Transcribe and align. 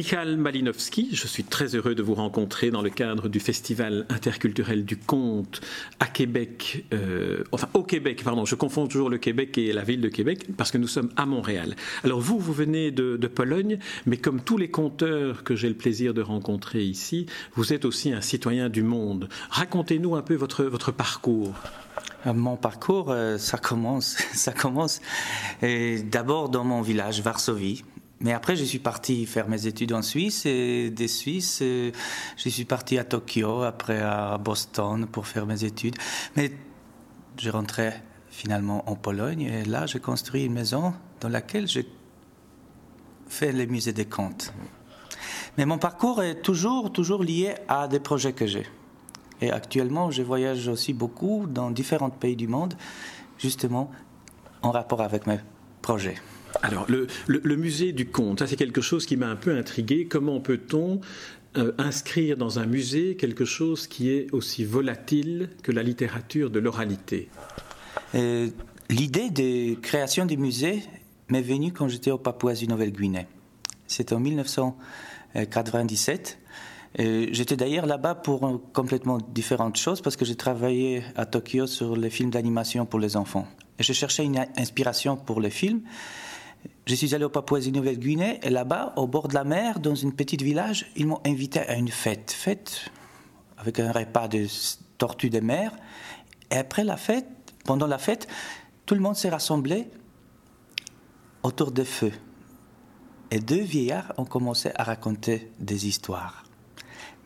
Michal 0.00 0.38
Malinowski, 0.38 1.10
je 1.12 1.26
suis 1.26 1.44
très 1.44 1.74
heureux 1.74 1.94
de 1.94 2.02
vous 2.02 2.14
rencontrer 2.14 2.70
dans 2.70 2.80
le 2.80 2.88
cadre 2.88 3.28
du 3.28 3.38
Festival 3.38 4.06
interculturel 4.08 4.86
du 4.86 4.96
conte 4.96 5.60
à 5.98 6.06
Québec, 6.06 6.86
euh, 6.94 7.44
enfin 7.52 7.68
au 7.74 7.82
Québec, 7.82 8.22
pardon, 8.24 8.46
je 8.46 8.54
confonds 8.54 8.86
toujours 8.86 9.10
le 9.10 9.18
Québec 9.18 9.58
et 9.58 9.74
la 9.74 9.84
ville 9.84 10.00
de 10.00 10.08
Québec 10.08 10.46
parce 10.56 10.70
que 10.70 10.78
nous 10.78 10.88
sommes 10.88 11.10
à 11.16 11.26
Montréal. 11.26 11.76
Alors 12.02 12.18
vous, 12.18 12.38
vous 12.38 12.54
venez 12.54 12.90
de, 12.90 13.18
Pologne, 13.26 13.78
mais 14.06 14.16
comme 14.16 14.40
tous 14.40 14.56
les 14.56 14.70
conteurs 14.70 15.44
que 15.44 15.54
j'ai 15.54 15.68
le 15.68 15.74
plaisir 15.74 16.14
de 16.14 16.22
rencontrer 16.22 16.82
ici, 16.82 17.26
vous 17.54 17.74
êtes 17.74 17.84
aussi 17.84 18.10
un 18.10 18.22
citoyen 18.22 18.70
du 18.70 18.82
monde. 18.82 19.28
Racontez-nous 19.50 20.16
un 20.16 20.22
peu 20.22 20.34
votre, 20.34 20.64
votre 20.64 20.92
parcours. 20.92 21.52
Euh, 22.26 22.32
mon 22.32 22.56
parcours, 22.56 23.10
euh, 23.10 23.36
ça 23.36 23.58
commence, 23.58 24.16
ça 24.32 24.52
commence 24.52 25.02
d'abord 25.60 26.48
dans 26.48 26.64
mon 26.64 26.80
village, 26.80 27.20
Varsovie. 27.20 27.84
Mais 28.20 28.32
après, 28.34 28.54
je 28.54 28.64
suis 28.64 28.78
parti 28.78 29.24
faire 29.24 29.48
mes 29.48 29.66
études 29.66 29.94
en 29.94 30.02
Suisse 30.02 30.44
et 30.44 30.90
des 30.90 31.08
Suisses, 31.08 31.60
euh, 31.62 31.90
je 32.36 32.50
suis 32.50 32.66
parti 32.66 32.98
à 32.98 33.04
Tokyo, 33.04 33.62
après 33.62 34.00
à 34.00 34.36
Boston 34.36 35.06
pour 35.06 35.26
faire 35.26 35.46
mes 35.46 35.64
études. 35.64 35.96
Mais 36.36 36.52
je 37.38 37.48
rentrais 37.48 38.02
finalement 38.28 38.88
en 38.90 38.94
Pologne 38.94 39.42
et 39.42 39.64
là, 39.64 39.86
j'ai 39.86 40.00
construit 40.00 40.44
une 40.44 40.52
maison 40.52 40.92
dans 41.20 41.30
laquelle 41.30 41.66
je 41.66 41.80
fais 43.26 43.52
le 43.52 43.64
musée 43.64 43.94
des 43.94 44.04
contes. 44.04 44.52
Mais 45.56 45.64
mon 45.64 45.78
parcours 45.78 46.22
est 46.22 46.42
toujours, 46.42 46.92
toujours 46.92 47.22
lié 47.22 47.54
à 47.68 47.88
des 47.88 48.00
projets 48.00 48.34
que 48.34 48.46
j'ai. 48.46 48.66
Et 49.40 49.50
actuellement, 49.50 50.10
je 50.10 50.22
voyage 50.22 50.68
aussi 50.68 50.92
beaucoup 50.92 51.46
dans 51.48 51.70
différents 51.70 52.10
pays 52.10 52.36
du 52.36 52.46
monde, 52.46 52.74
justement 53.38 53.90
en 54.62 54.70
rapport 54.70 55.00
avec 55.00 55.26
mes 55.26 55.38
projets. 55.80 56.16
Alors, 56.62 56.86
le, 56.88 57.56
musée 57.56 57.92
du 57.92 58.06
conte, 58.06 58.40
ça 58.40 58.46
c'est 58.46 58.56
quelque 58.56 58.80
chose 58.80 59.06
qui 59.06 59.16
m'a 59.16 59.28
un 59.28 59.36
peu 59.36 59.56
intrigué. 59.56 60.06
Comment 60.06 60.40
peut-on 60.40 61.00
euh, 61.56 61.72
inscrire 61.78 62.36
dans 62.36 62.58
un 62.58 62.66
musée 62.66 63.16
quelque 63.16 63.44
chose 63.44 63.86
qui 63.86 64.10
est 64.10 64.32
aussi 64.32 64.64
volatile 64.64 65.50
que 65.62 65.72
la 65.72 65.82
littérature 65.82 66.50
de 66.50 66.58
l'oralité? 66.58 67.28
Euh, 68.14 68.48
L'idée 68.90 69.30
de 69.30 69.78
création 69.78 70.26
du 70.26 70.36
musée 70.36 70.82
m'est 71.28 71.42
venue 71.42 71.72
quand 71.72 71.86
j'étais 71.86 72.10
au 72.10 72.18
Papouasie-Nouvelle-Guinée. 72.18 73.28
C'était 73.86 74.16
en 74.16 74.20
1997. 74.20 76.40
Euh, 76.98 77.28
j'étais 77.30 77.54
d'ailleurs 77.54 77.86
là-bas 77.86 78.16
pour 78.16 78.60
complètement 78.72 79.18
différentes 79.18 79.76
choses 79.76 80.00
parce 80.00 80.16
que 80.16 80.24
j'ai 80.24 80.34
travaillé 80.34 81.04
à 81.14 81.24
Tokyo 81.24 81.68
sur 81.68 81.96
les 81.96 82.10
films 82.10 82.30
d'animation 82.30 82.84
pour 82.84 82.98
les 82.98 83.16
enfants. 83.16 83.46
Et 83.78 83.84
je 83.84 83.92
cherchais 83.92 84.24
une 84.24 84.44
inspiration 84.56 85.16
pour 85.16 85.40
les 85.40 85.50
films. 85.50 85.82
Je 86.86 86.94
suis 86.94 87.14
allé 87.14 87.24
au 87.24 87.30
Papouasie-Nouvelle-Guinée 87.30 88.40
et 88.42 88.50
là-bas, 88.50 88.94
au 88.96 89.06
bord 89.06 89.28
de 89.28 89.34
la 89.34 89.44
mer, 89.44 89.78
dans 89.78 89.94
une 89.94 90.12
petite 90.12 90.42
village, 90.42 90.90
ils 90.96 91.06
m'ont 91.06 91.20
invité 91.24 91.60
à 91.60 91.74
une 91.74 91.88
fête. 91.88 92.32
Fête 92.32 92.90
avec 93.58 93.78
un 93.78 93.92
repas 93.92 94.28
de 94.28 94.46
tortues 94.98 95.30
de 95.30 95.40
mer. 95.40 95.72
Et 96.50 96.56
après 96.56 96.84
la 96.84 96.96
fête, 96.96 97.28
pendant 97.64 97.86
la 97.86 97.98
fête, 97.98 98.26
tout 98.86 98.94
le 98.94 99.00
monde 99.00 99.16
s'est 99.16 99.28
rassemblé 99.28 99.88
autour 101.42 101.70
des 101.70 101.84
feux. 101.84 102.12
Et 103.30 103.38
deux 103.38 103.60
vieillards 103.60 104.12
ont 104.16 104.24
commencé 104.24 104.70
à 104.74 104.82
raconter 104.82 105.52
des 105.60 105.86
histoires. 105.86 106.44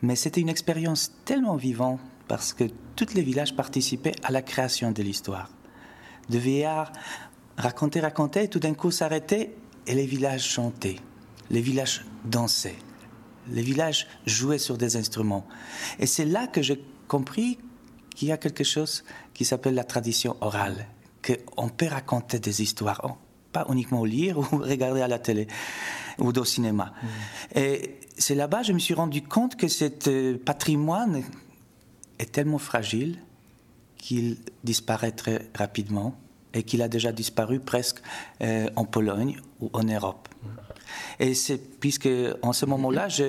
Mais 0.03 0.17
c'était 0.17 0.43
une 0.43 0.51
expérience 0.51 1.13
tellement 1.25 1.57
vivante 1.57 2.01
parce 2.29 2.53
que 2.53 2.65
tous 2.97 3.15
les 3.15 3.23
villages 3.23 3.57
participaient 3.57 4.15
à 4.23 4.31
la 4.31 4.43
création 4.43 4.93
de 4.93 5.03
l'histoire. 5.03 5.49
Deux 6.29 6.39
vieillards 6.39 6.93
racontaient, 7.57 8.01
racontaient, 8.01 8.45
et 8.45 8.49
tout 8.49 8.59
d'un 8.59 8.75
coup 8.75 8.91
s'arrêtaient 8.91 9.55
et 9.87 9.95
les 9.95 10.07
villages 10.07 10.49
chantaient, 10.49 10.97
les 11.51 11.61
villages 11.61 12.05
dansaient, 12.25 12.77
les 13.49 13.63
villages 13.63 14.07
jouaient 14.27 14.59
sur 14.59 14.79
des 14.79 14.97
instruments. 14.97 15.47
Et 15.99 16.07
c'est 16.07 16.25
là 16.25 16.47
que 16.47 16.63
j'ai 16.63 16.83
compris 17.09 17.59
qu'il 18.15 18.29
y 18.29 18.33
a 18.33 18.39
quelque 18.39 18.65
chose 18.65 19.05
qui 19.35 19.45
s'appelle 19.45 19.75
la 19.75 19.85
tradition 19.85 20.37
orale, 20.41 20.87
qu'on 21.23 21.69
peut 21.69 21.89
raconter 21.89 22.39
des 22.39 22.63
histoires, 22.63 23.19
pas 23.53 23.67
uniquement 23.71 24.05
lire 24.05 24.39
ou 24.53 24.59
regarder 24.59 25.03
à 25.03 25.09
la 25.09 25.19
télé 25.19 25.47
ou 26.19 26.31
au 26.31 26.45
cinéma. 26.45 26.93
Mm. 27.03 27.59
Et 27.59 28.01
c'est 28.17 28.35
là-bas 28.35 28.61
que 28.61 28.69
je 28.69 28.73
me 28.73 28.79
suis 28.79 28.95
rendu 28.95 29.23
compte 29.23 29.57
que 29.57 29.69
ce 29.69 29.87
euh, 30.07 30.39
patrimoine 30.39 31.23
est 32.19 32.31
tellement 32.33 32.59
fragile 32.59 33.19
qu'il 33.97 34.37
disparaît 34.63 35.13
très 35.13 35.51
rapidement 35.55 36.15
et 36.55 36.63
qu'il 36.63 36.83
a 36.83 36.89
déjà 36.89 37.13
disparu 37.13 37.61
presque 37.61 37.99
euh, 38.41 38.69
en 38.77 38.85
Pologne 38.85 39.39
ou 39.61 39.71
en 39.73 39.83
Europe. 39.83 40.29
Et 41.19 41.35
c'est 41.35 41.59
puisque 41.59 42.09
en 42.43 42.53
ce 42.53 42.67
moment-là, 42.67 43.09
je 43.09 43.25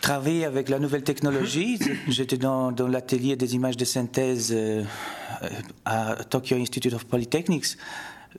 travaillais 0.00 0.44
avec 0.44 0.68
la 0.68 0.78
nouvelle 0.78 1.02
technologie. 1.02 1.78
J'étais 2.08 2.36
dans, 2.36 2.70
l'atelier 2.70 3.36
des 3.36 3.54
images 3.54 3.76
de 3.76 3.84
synthèse 3.84 4.52
euh, 4.52 4.84
à 5.84 6.16
Tokyo 6.28 6.56
Institute 6.56 6.92
of 6.92 7.06
Polytechnics. 7.06 7.78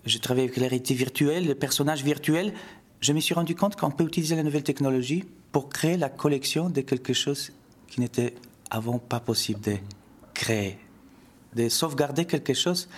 Je 0.06 0.18
travaillais 0.18 0.48
avec 0.48 0.58
l'héritier 0.58 0.96
virtuel, 0.96 1.46
les 1.46 1.56
personnages 1.56 2.04
virtuels. 2.04 2.54
Je 3.02 3.14
me 3.14 3.20
suis 3.20 3.34
rendu 3.34 3.56
compte 3.56 3.76
qu'on 3.76 3.92
peut 3.92 4.06
utiliser 4.06 4.36
la 4.36 4.44
nouvelle 4.44 4.64
technologie 4.64 5.24
pour 5.52 5.70
créer 5.70 5.98
la 5.98 6.10
collection 6.10 6.70
de 6.70 6.82
quelque 6.82 7.14
chose 7.14 7.52
qui 7.88 8.00
n'était 8.00 8.36
avant 8.70 9.00
pas 9.00 9.20
possible 9.20 9.62
de 9.62 9.78
créer, 10.34 10.78
de 11.56 11.70
sauvegarder 11.70 12.26
quelque 12.26 12.54
chose 12.54 12.90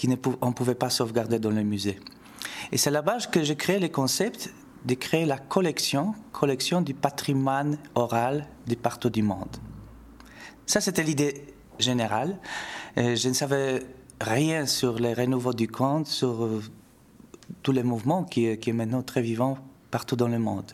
qu'on 0.00 0.48
ne 0.48 0.52
pouvait 0.52 0.74
pas 0.74 0.90
sauvegarder 0.90 1.38
dans 1.38 1.50
le 1.50 1.62
musée. 1.62 1.98
Et 2.72 2.78
c'est 2.78 2.90
là-bas 2.90 3.18
que 3.30 3.42
j'ai 3.42 3.56
créé 3.56 3.78
le 3.78 3.88
concept 3.88 4.52
de 4.84 4.94
créer 4.94 5.24
la 5.24 5.38
collection, 5.38 6.14
collection 6.32 6.82
du 6.82 6.94
patrimoine 6.94 7.78
oral 7.94 8.46
de 8.66 8.74
partout 8.74 9.10
du 9.10 9.22
monde. 9.22 9.56
Ça, 10.66 10.80
c'était 10.80 11.02
l'idée 11.02 11.46
générale. 11.78 12.38
je 12.96 13.28
ne 13.28 13.34
savais 13.34 13.82
rien 14.20 14.66
sur 14.66 14.98
les 14.98 15.14
renouveaux 15.14 15.54
du 15.54 15.68
conte, 15.68 16.06
sur 16.06 16.44
euh, 16.44 16.62
tous 17.62 17.72
les 17.72 17.82
mouvements 17.82 18.24
qui, 18.24 18.56
qui 18.58 18.70
est 18.70 18.74
maintenant 18.74 19.02
très 19.02 19.22
vivant 19.22 19.58
partout 19.90 20.16
dans 20.16 20.28
le 20.28 20.38
monde. 20.38 20.72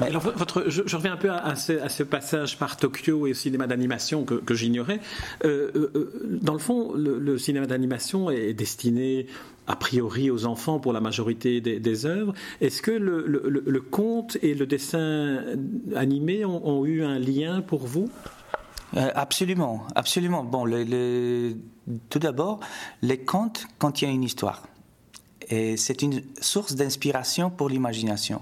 Alors, 0.00 0.22
je, 0.66 0.96
reviens 0.96 1.12
un 1.12 1.16
peu 1.16 1.30
à, 1.30 1.54
ce, 1.56 2.02
passage 2.02 2.58
par 2.58 2.76
Tokyo 2.76 3.26
et 3.26 3.30
au 3.30 3.34
cinéma 3.34 3.66
d'animation 3.66 4.24
que, 4.24 4.54
j'ignorais. 4.54 5.00
Euh, 5.44 5.70
euh, 5.74 5.90
euh, 5.94 6.38
dans 6.42 6.52
le 6.52 6.58
fond, 6.58 6.94
le, 6.94 7.38
cinéma 7.38 7.66
d'animation 7.66 8.30
est 8.30 8.54
destiné 8.54 9.26
a 9.66 9.76
priori 9.76 10.30
aux 10.30 10.46
enfants 10.46 10.80
pour 10.80 10.92
la 10.92 11.00
majorité 11.00 11.60
des, 11.60 12.06
œuvres. 12.06 12.34
Est-ce 12.60 12.82
que 12.82 12.90
le, 12.90 13.80
conte 13.80 14.36
et 14.42 14.54
le 14.54 14.66
dessin 14.66 15.40
animé 15.94 16.44
ont, 16.44 16.84
eu 16.84 17.04
un 17.04 17.18
lien 17.18 17.60
pour 17.60 17.86
vous? 17.86 18.10
Absolument, 18.96 19.86
absolument. 19.94 20.44
Bon, 20.44 20.66
tout 22.10 22.18
d'abord, 22.18 22.60
les 23.02 23.18
contes 23.18 23.66
contiennent 23.78 24.14
une 24.14 24.24
histoire. 24.24 24.62
C'est 25.50 26.02
une 26.02 26.22
source 26.40 26.74
d'inspiration 26.74 27.50
pour 27.50 27.68
l'imagination. 27.68 28.40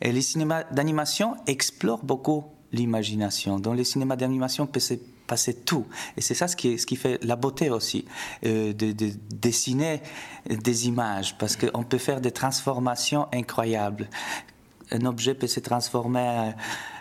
Les 0.00 0.22
cinémas 0.22 0.64
d'animation 0.64 1.34
explorent 1.46 2.04
beaucoup 2.04 2.44
l'imagination. 2.72 3.58
Dans 3.58 3.74
les 3.74 3.84
cinémas 3.84 4.16
d'animation, 4.16 4.66
peut 4.66 4.80
se 4.80 4.94
passer 5.26 5.54
tout. 5.54 5.86
Et 6.16 6.20
c'est 6.20 6.34
ça 6.34 6.48
ce 6.48 6.56
qui, 6.56 6.96
fait 6.96 7.22
la 7.24 7.36
beauté 7.36 7.70
aussi, 7.70 8.04
euh, 8.44 8.72
de, 8.72 8.92
dessiner 9.30 10.02
des 10.46 10.88
images, 10.88 11.38
parce 11.38 11.56
qu'on 11.56 11.84
peut 11.84 11.98
faire 11.98 12.20
des 12.20 12.32
transformations 12.32 13.28
incroyables. 13.32 14.08
Un 14.90 15.06
objet 15.06 15.34
peut 15.34 15.46
se 15.46 15.60
transformer, 15.60 16.52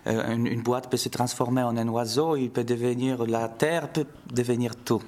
euh, 0.07 0.35
une 0.35 0.61
boîte 0.61 0.89
peut 0.89 0.97
se 0.97 1.09
transformer 1.09 1.63
en 1.63 1.75
un 1.75 1.87
oiseau, 1.89 2.37
il 2.37 2.49
peut 2.49 2.63
devenir 2.63 3.25
la 3.25 3.49
terre, 3.49 3.91
peut 3.91 4.07
devenir 4.31 4.75
tout. 4.75 5.01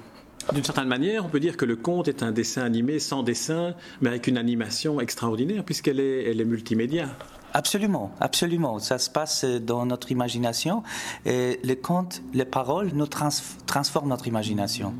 D'une 0.52 0.64
certaine 0.64 0.88
manière, 0.88 1.24
on 1.24 1.28
peut 1.28 1.40
dire 1.40 1.56
que 1.56 1.64
le 1.64 1.74
conte 1.74 2.06
est 2.06 2.22
un 2.22 2.30
dessin 2.30 2.62
animé 2.62 2.98
sans 2.98 3.22
dessin, 3.22 3.74
mais 4.00 4.10
avec 4.10 4.26
une 4.26 4.36
animation 4.36 5.00
extraordinaire, 5.00 5.64
puisqu'elle 5.64 6.00
est, 6.00 6.44
multimédia. 6.44 7.08
Absolument, 7.54 8.12
absolument. 8.20 8.78
Ça 8.78 8.98
se 8.98 9.08
passe 9.08 9.44
dans 9.44 9.86
notre 9.86 10.12
imagination. 10.12 10.82
Et 11.24 11.60
le 11.64 11.74
conte, 11.74 12.22
les 12.34 12.44
paroles 12.44 12.90
nous 12.94 13.06
transforment 13.06 14.08
notre 14.08 14.28
imagination. 14.28 14.92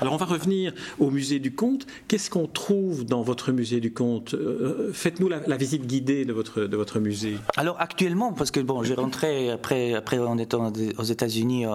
Alors 0.00 0.14
on 0.14 0.16
va 0.16 0.26
revenir 0.26 0.72
au 0.98 1.10
musée 1.10 1.38
du 1.38 1.54
conte. 1.54 1.86
Qu'est-ce 2.08 2.30
qu'on 2.30 2.46
trouve 2.46 3.04
dans 3.04 3.22
votre 3.22 3.52
musée 3.52 3.80
du 3.80 3.92
conte? 3.92 4.34
Euh, 4.34 4.90
Faites-nous 4.92 5.28
la, 5.28 5.56
visite 5.56 5.86
guidée 5.86 6.24
de 6.24 6.32
votre, 6.32 6.62
de 6.62 6.76
votre 6.76 7.00
musée. 7.00 7.36
Alors 7.56 7.80
actuellement, 7.80 8.32
parce 8.32 8.50
que 8.50 8.60
bon, 8.60 8.82
j'ai 8.82 8.94
rentré 8.94 9.50
après, 9.50 9.94
après 9.94 10.18
en 10.18 10.38
étant 10.38 10.72
aux 10.98 11.02
États-Unis 11.02 11.66
au 11.66 11.72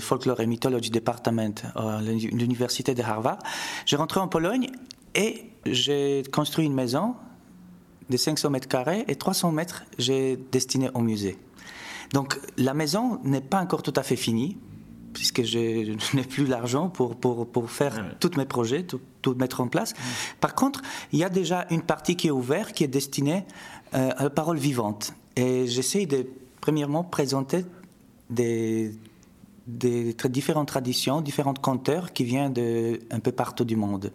Folklore 0.00 0.40
and 0.40 0.46
Mythology 0.46 0.90
Department 0.90 1.54
à 1.74 2.00
l'université 2.02 2.94
de 2.94 3.02
Harvard, 3.02 3.38
j'ai 3.86 3.96
rentré 3.96 4.20
en 4.20 4.28
Pologne 4.28 4.70
et 5.14 5.44
j'ai 5.66 6.22
construit 6.32 6.66
une 6.66 6.74
maison 6.74 7.14
de 8.10 8.16
500 8.16 8.50
mètres 8.50 8.68
carrés 8.68 9.04
et 9.08 9.16
300 9.16 9.52
mètres 9.52 9.84
j'ai 9.98 10.38
destiné 10.50 10.90
au 10.94 11.00
musée. 11.00 11.38
Donc 12.12 12.38
la 12.56 12.74
maison 12.74 13.20
n'est 13.24 13.40
pas 13.40 13.60
encore 13.60 13.82
tout 13.82 13.94
à 13.96 14.02
fait 14.02 14.16
finie 14.16 14.58
puisque 15.12 15.42
je, 15.42 15.96
n'ai 16.16 16.24
plus 16.24 16.46
l'argent 16.46 16.88
pour, 16.88 17.16
pour, 17.16 17.46
pour, 17.46 17.70
faire 17.70 18.16
tous 18.20 18.36
mes 18.36 18.44
projets, 18.44 18.84
tout, 18.84 19.00
mettre 19.34 19.60
en 19.60 19.68
place. 19.68 19.94
Par 20.40 20.54
contre, 20.54 20.82
il 21.12 21.18
y 21.18 21.24
a 21.24 21.28
déjà 21.28 21.66
une 21.70 21.82
partie 21.82 22.16
qui 22.16 22.28
est 22.28 22.32
ouverte, 22.32 22.72
qui 22.72 22.84
est 22.84 22.88
destinée 22.88 23.44
à 23.92 24.22
la 24.22 24.30
parole 24.30 24.58
vivante. 24.58 25.14
Et 25.36 25.66
j'essaie 25.66 26.06
de, 26.06 26.26
premièrement, 26.60 27.04
présenter 27.04 27.64
des, 28.30 28.92
des 29.66 30.14
différentes 30.28 30.68
traditions, 30.68 31.20
différents 31.20 31.54
conteurs 31.54 32.12
qui 32.12 32.24
viennent 32.24 32.52
de 32.52 33.00
un 33.10 33.20
peu 33.20 33.32
partout 33.32 33.64
du 33.64 33.76
monde. 33.76 34.12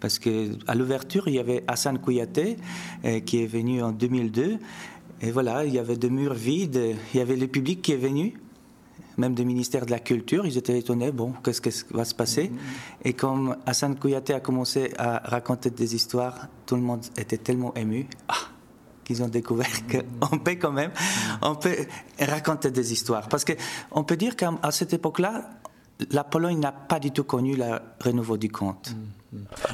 Parce 0.00 0.18
que 0.18 0.50
à 0.66 0.74
l'ouverture, 0.74 1.28
il 1.28 1.34
y 1.34 1.38
avait 1.38 1.64
Hassan 1.66 1.98
Kouyaté 1.98 2.56
euh, 3.04 3.20
qui 3.20 3.42
est 3.42 3.46
venu 3.46 3.82
en 3.82 3.92
2002. 3.92 4.58
Et 5.20 5.30
voilà, 5.30 5.64
il 5.64 5.72
y 5.72 5.78
avait 5.78 5.96
des 5.96 6.10
murs 6.10 6.34
vides, 6.34 6.96
il 7.12 7.18
y 7.18 7.20
avait 7.20 7.36
le 7.36 7.46
public 7.46 7.80
qui 7.82 7.92
est 7.92 7.96
venu, 7.96 8.34
même 9.16 9.34
du 9.34 9.44
ministère 9.44 9.86
de 9.86 9.90
la 9.90 9.98
Culture. 9.98 10.46
Ils 10.46 10.58
étaient 10.58 10.78
étonnés, 10.78 11.12
bon, 11.12 11.32
qu'est-ce 11.42 11.60
qui 11.60 11.70
va 11.94 12.04
se 12.04 12.14
passer 12.14 12.50
Et 13.04 13.12
comme 13.12 13.56
Hassan 13.66 13.96
Kouyaté 13.96 14.34
a 14.34 14.40
commencé 14.40 14.92
à 14.98 15.18
raconter 15.24 15.70
des 15.70 15.94
histoires, 15.94 16.48
tout 16.66 16.76
le 16.76 16.82
monde 16.82 17.04
était 17.16 17.38
tellement 17.38 17.74
ému. 17.74 18.06
Ah, 18.28 18.34
qu'ils 19.04 19.22
ont 19.22 19.28
découvert 19.28 19.68
qu'on 19.86 20.38
peut 20.38 20.52
quand 20.52 20.72
même, 20.72 20.90
on 21.42 21.54
peut 21.54 21.76
raconter 22.18 22.70
des 22.70 22.92
histoires. 22.92 23.28
Parce 23.28 23.44
qu'on 23.44 24.04
peut 24.04 24.16
dire 24.16 24.34
qu'à 24.34 24.50
cette 24.70 24.94
époque-là, 24.94 25.50
la 26.10 26.24
Pologne 26.24 26.58
n'a 26.58 26.72
pas 26.72 26.98
du 26.98 27.10
tout 27.10 27.24
connu 27.24 27.54
le 27.54 27.78
renouveau 28.02 28.36
du 28.36 28.50
conte. 28.50 28.94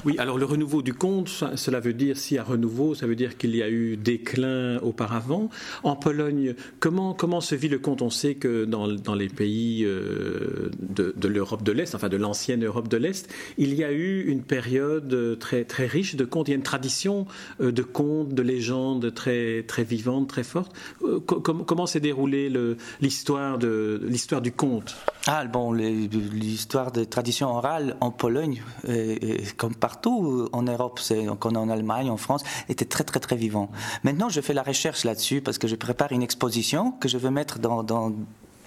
Oui, 0.04 0.16
alors 0.18 0.38
le 0.38 0.44
renouveau 0.44 0.82
du 0.82 0.94
conte, 0.94 1.28
cela 1.28 1.80
veut 1.80 1.92
dire, 1.92 2.16
s'il 2.16 2.36
y 2.36 2.38
a 2.38 2.44
renouveau, 2.44 2.94
ça 2.94 3.06
veut 3.06 3.16
dire 3.16 3.36
qu'il 3.36 3.54
y 3.54 3.62
a 3.62 3.68
eu 3.68 3.96
déclin 3.96 4.78
auparavant. 4.78 5.50
En 5.82 5.96
Pologne, 5.96 6.54
comment, 6.78 7.40
se 7.40 7.54
vit 7.54 7.68
le 7.68 7.78
conte 7.78 8.02
On 8.02 8.10
sait 8.10 8.34
que 8.34 8.64
dans, 8.64 9.14
les 9.14 9.28
pays 9.28 9.84
euh, 9.84 10.70
de, 10.80 11.28
l'Europe 11.28 11.62
de 11.62 11.72
l'Est, 11.72 11.94
enfin 11.94 12.08
de 12.08 12.16
l'ancienne 12.16 12.64
Europe 12.64 12.88
de 12.88 12.96
l'Est, 12.96 13.28
il 13.58 13.74
y 13.74 13.84
a 13.84 13.92
eu 13.92 14.24
une 14.26 14.42
période 14.42 15.38
très, 15.38 15.64
très 15.64 15.86
riche 15.86 16.16
de 16.16 16.24
contes. 16.24 16.48
Il 16.48 16.52
y 16.52 16.54
a 16.54 16.56
une 16.56 16.62
tradition 16.62 17.26
euh, 17.60 17.72
de 17.72 17.82
contes, 17.82 18.34
de 18.34 18.42
légendes 18.42 19.12
très, 19.14 19.64
très 19.66 19.84
vivante, 19.84 20.28
très 20.28 20.44
forte. 20.44 20.72
Euh, 21.02 21.20
comment 21.20 21.86
s'est 21.86 22.00
déroulée 22.00 22.52
l'histoire 23.00 23.58
du 23.58 24.52
conte 24.52 24.96
ah, 25.26 25.44
bon, 25.44 25.72
l'histoire 25.72 26.92
des 26.92 27.04
traditions 27.04 27.48
orales 27.48 27.94
en 28.00 28.10
Pologne, 28.10 28.62
comme 29.56 29.75
partout 29.75 30.49
en 30.52 30.62
Europe, 30.62 31.00
comme 31.38 31.56
en 31.56 31.69
Allemagne, 31.69 32.11
en 32.11 32.17
France, 32.17 32.43
était 32.69 32.85
très, 32.85 33.05
très, 33.05 33.20
très 33.20 33.37
vivant. 33.37 33.70
Maintenant, 34.05 34.29
je 34.29 34.41
fais 34.41 34.55
la 34.55 34.62
recherche 34.62 35.05
là-dessus 35.05 35.41
parce 35.41 35.58
que 35.58 35.69
je 35.69 35.76
prépare 35.76 36.12
une 36.12 36.23
exposition 36.23 36.93
que 36.93 37.08
je 37.08 37.19
veux 37.19 37.31
mettre 37.31 37.58
dans, 37.58 37.82
dans 37.82 38.12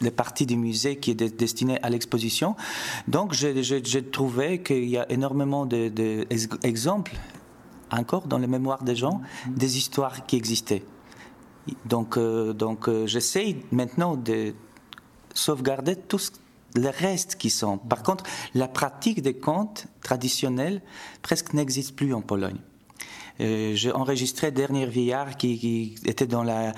les 0.02 0.12
parties 0.12 0.46
du 0.46 0.58
musée 0.58 0.98
qui 0.98 1.12
est 1.12 1.16
destinée 1.16 1.80
à 1.82 1.90
l'exposition. 1.90 2.56
Donc, 3.08 3.34
j'ai 3.34 4.04
trouvé 4.04 4.62
qu'il 4.62 4.86
y 4.86 4.98
a 4.98 5.12
énormément 5.12 5.66
d'exemples, 5.66 7.12
de, 7.12 7.98
encore 7.98 8.28
dans 8.28 8.38
les 8.38 8.48
mémoires 8.48 8.84
des 8.84 8.96
gens, 8.96 9.22
des 9.48 9.78
histoires 9.78 10.26
qui 10.26 10.36
existaient. 10.36 10.84
Donc, 11.86 12.18
euh, 12.18 12.54
donc 12.54 12.90
euh, 12.90 13.08
j'essaie 13.08 13.56
maintenant 13.72 14.18
de 14.18 14.54
sauvegarder 15.34 15.96
tout 15.96 16.20
ce 16.20 16.32
les 16.76 16.90
restes 16.90 17.36
qui 17.36 17.50
sont. 17.50 17.78
Par 17.78 18.04
contre, 18.04 18.24
la 18.54 18.68
pratique 18.68 19.22
des 19.22 19.36
contes 19.36 19.88
traditionnels 20.02 20.82
presque 21.22 21.54
n'existe 21.54 21.96
plus 21.96 22.14
en 22.14 22.22
Pologne. 22.22 22.60
Euh, 23.42 23.74
j'ai 23.76 23.92
enregistré 23.92 24.52
Dernier 24.52 24.86
Vieillard 24.86 25.38
qui, 25.38 25.96
était 26.06 26.28
dans 26.28 26.44
la 26.44 26.74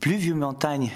plus 0.00 0.16
vieille 0.16 0.34
montagne 0.34 0.90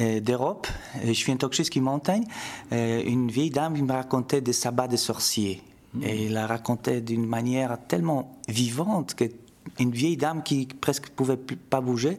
euh, 0.00 0.20
d'Europe, 0.20 0.66
je 1.04 1.12
suis 1.12 1.32
une 1.32 1.38
montagne, 1.80 2.24
euh, 2.72 3.02
une 3.04 3.30
vieille 3.30 3.50
dame 3.50 3.74
qui 3.74 3.82
me 3.82 3.92
racontait 3.92 4.40
des 4.40 4.52
sabbats 4.52 4.88
de 4.88 4.96
sorciers. 4.96 5.62
Mmh. 5.94 6.02
Et 6.04 6.26
il 6.26 6.32
la 6.32 6.46
racontait 6.46 7.00
d'une 7.00 7.26
manière 7.26 7.78
tellement 7.88 8.38
vivante 8.48 9.14
que 9.14 9.24
une 9.78 9.90
vieille 9.90 10.16
dame 10.16 10.42
qui 10.42 10.66
presque 10.66 11.10
pouvait 11.10 11.36
pas 11.36 11.80
bouger, 11.80 12.18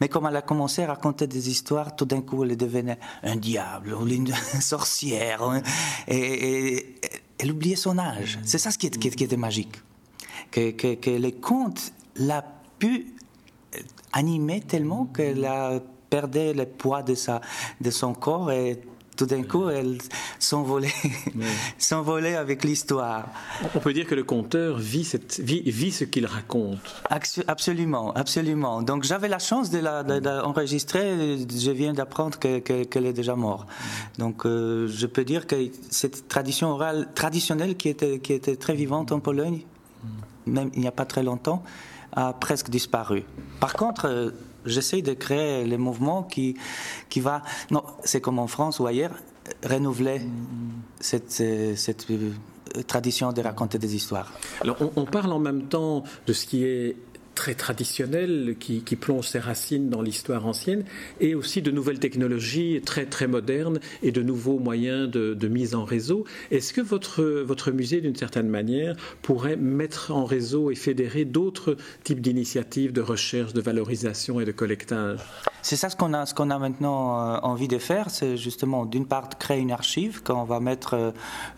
mais 0.00 0.08
comme 0.08 0.26
elle 0.26 0.36
a 0.36 0.42
commencé 0.42 0.82
à 0.82 0.88
raconter 0.88 1.26
des 1.26 1.50
histoires, 1.50 1.96
tout 1.96 2.04
d'un 2.04 2.22
coup 2.22 2.44
elle 2.44 2.56
devenait 2.56 2.98
un 3.22 3.36
diable 3.36 3.94
ou 3.94 4.06
une 4.06 4.32
sorcière, 4.60 5.62
et, 6.08 6.96
elle 7.38 7.52
oubliait 7.52 7.76
son 7.76 7.98
âge. 7.98 8.38
C'est 8.44 8.58
ça 8.58 8.70
ce 8.70 8.78
qui, 8.78 8.86
était 8.86 9.36
magique, 9.36 9.80
que, 10.50 10.70
que, 10.70 11.10
les 11.10 11.32
contes 11.32 11.92
l'a 12.16 12.44
pu 12.78 13.14
animer 14.12 14.60
tellement 14.60 15.06
qu'elle 15.06 15.44
a 15.44 15.80
perdu 16.10 16.52
le 16.52 16.66
poids 16.66 17.02
de, 17.02 17.14
sa, 17.14 17.40
de 17.80 17.90
son 17.90 18.14
corps 18.14 18.50
et 18.50 18.80
tout 19.20 19.26
d'un 19.26 19.42
coup, 19.42 19.68
elles 19.68 19.98
s'envolaient 20.38 22.36
avec 22.36 22.64
l'histoire. 22.64 23.26
On 23.74 23.78
peut 23.78 23.92
dire 23.92 24.06
que 24.06 24.14
le 24.14 24.24
conteur 24.24 24.78
vit, 24.78 25.04
cette, 25.04 25.40
vit, 25.40 25.92
ce 25.92 26.04
qu'il 26.04 26.24
raconte. 26.24 26.78
Absolument, 27.46 28.14
absolument. 28.14 28.80
Donc 28.80 29.04
j'avais 29.04 29.28
la 29.28 29.38
chance 29.38 29.68
de 29.68 29.78
l'enregistrer. 29.78 31.36
je 31.38 31.70
viens 31.70 31.92
d'apprendre 31.92 32.38
qu'elle 32.38 33.06
est 33.06 33.12
déjà 33.12 33.36
morte. 33.36 33.68
Donc 34.16 34.46
euh, 34.46 34.88
je 34.88 35.06
peux 35.06 35.24
dire 35.24 35.46
que 35.46 35.56
cette 35.90 36.26
tradition 36.28 36.70
orale 36.70 37.08
traditionnelle 37.14 37.76
qui 37.76 37.90
était, 37.90 38.20
qui 38.20 38.32
était 38.32 38.56
très 38.56 38.74
vivante 38.74 39.12
en 39.12 39.20
Pologne, 39.20 39.60
même 40.46 40.70
il 40.72 40.80
n'y 40.80 40.88
a 40.88 40.92
pas 40.92 41.04
très 41.04 41.22
longtemps, 41.22 41.62
a 42.14 42.32
presque 42.32 42.70
disparu. 42.70 43.24
Par 43.60 43.74
contre, 43.74 44.32
euh, 44.66 44.68
j'essaie 44.68 45.02
de 45.02 45.14
créer 45.14 45.64
les 45.64 45.78
mouvements 45.78 46.22
qui, 46.22 46.56
qui 47.08 47.20
va, 47.20 47.42
non, 47.70 47.82
c'est 48.04 48.20
comme 48.20 48.38
en 48.38 48.46
France 48.46 48.78
ou 48.80 48.86
ailleurs, 48.86 49.14
renouveler 49.64 50.20
cette, 51.00 51.42
cette 51.76 52.06
euh, 52.10 52.32
tradition 52.86 53.32
de 53.32 53.42
raconter 53.42 53.78
des 53.78 53.94
histoires. 53.94 54.32
Alors, 54.60 54.76
on, 54.80 54.92
on, 54.96 55.04
parle 55.04 55.32
en 55.32 55.38
même 55.38 55.64
temps 55.64 56.04
de 56.26 56.32
ce 56.32 56.46
qui 56.46 56.64
est 56.64 56.96
très 57.34 57.54
traditionnel 57.54 58.56
qui, 58.58 58.80
plonge 59.00 59.28
ses 59.28 59.38
racines 59.38 59.88
dans 59.88 60.02
l'histoire 60.02 60.46
ancienne 60.46 60.84
et 61.20 61.34
aussi 61.34 61.62
de 61.62 61.70
nouvelles 61.70 62.00
technologies 62.00 62.82
très 62.84 63.06
très 63.06 63.26
modernes 63.26 63.80
et 64.02 64.12
de 64.12 64.20
nouveaux 64.22 64.58
moyens 64.58 65.10
de, 65.10 65.48
mise 65.48 65.74
en 65.74 65.84
réseau. 65.84 66.24
Est-ce 66.50 66.72
que 66.72 66.80
votre, 66.80 67.22
votre 67.22 67.70
musée, 67.70 68.00
d'une 68.00 68.16
certaine 68.16 68.48
manière, 68.48 68.94
pourrait 69.22 69.56
mettre 69.56 70.10
en 70.12 70.24
réseau 70.24 70.70
et 70.70 70.74
fédérer 70.74 71.24
d'autres 71.24 71.76
types 72.04 72.20
d'initiatives 72.20 72.92
de 72.92 73.00
recherche, 73.00 73.52
de 73.52 73.60
valorisation 73.60 74.40
et 74.40 74.44
de 74.44 74.52
collectage? 74.52 75.20
C'est 75.62 75.76
ça 75.76 75.88
ce 75.90 75.96
qu'on 75.96 76.14
a, 76.14 76.26
ce 76.26 76.34
a 76.34 76.58
maintenant 76.58 77.20
euh, 77.20 77.38
envie 77.42 77.68
de 77.68 77.78
faire, 77.78 78.10
c'est 78.10 78.36
justement 78.36 78.86
d'une 78.86 79.06
part 79.06 79.28
créer 79.38 79.60
une 79.60 79.72
archive 79.72 80.22
qu'on 80.22 80.44
va 80.44 80.60
mettre 80.60 80.94
euh, 80.94 81.10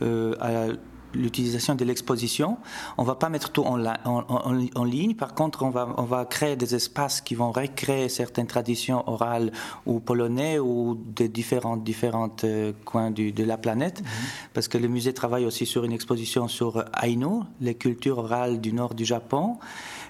euh, 0.03 0.35
à 0.41 0.69
l'utilisation 1.15 1.75
de 1.75 1.85
l'exposition. 1.85 2.59
On 2.99 3.05
va 3.05 3.15
pas 3.15 3.29
mettre 3.29 3.51
tout 3.51 3.63
en, 3.63 3.83
en, 4.05 4.85
ligne. 4.85 5.15
Par 5.15 5.35
contre, 5.35 5.63
on 5.63 5.71
va, 5.71 5.95
on 5.97 6.05
va 6.05 6.25
créer 6.25 6.57
des 6.57 6.75
espaces 6.75 7.21
qui 7.21 7.35
vont 7.35 7.53
recréer 7.53 8.09
certaines 8.09 8.47
traditions 8.47 9.09
orales 9.09 9.53
ou 9.87 10.01
polonais 10.01 10.59
ou 10.59 10.99
de 11.17 11.27
différents, 11.27 11.77
différentes 11.77 12.45
euh, 12.45 12.73
coins 12.85 13.11
du, 13.11 13.33
de 13.33 13.45
la 13.45 13.57
planète. 13.57 14.01
Mhm. 14.01 14.09
Parce 14.55 14.69
que 14.69 14.79
le 14.79 14.89
musée 14.89 15.13
travaille 15.13 15.45
aussi 15.45 15.67
sur 15.67 15.85
une 15.85 15.93
exposition 15.93 16.49
sur 16.49 16.85
Ainu, 17.03 17.43
les 17.61 17.75
cultures 17.75 18.19
orales 18.19 18.61
du 18.61 18.73
nord 18.73 18.95
du 18.95 19.05
Japon. 19.05 19.59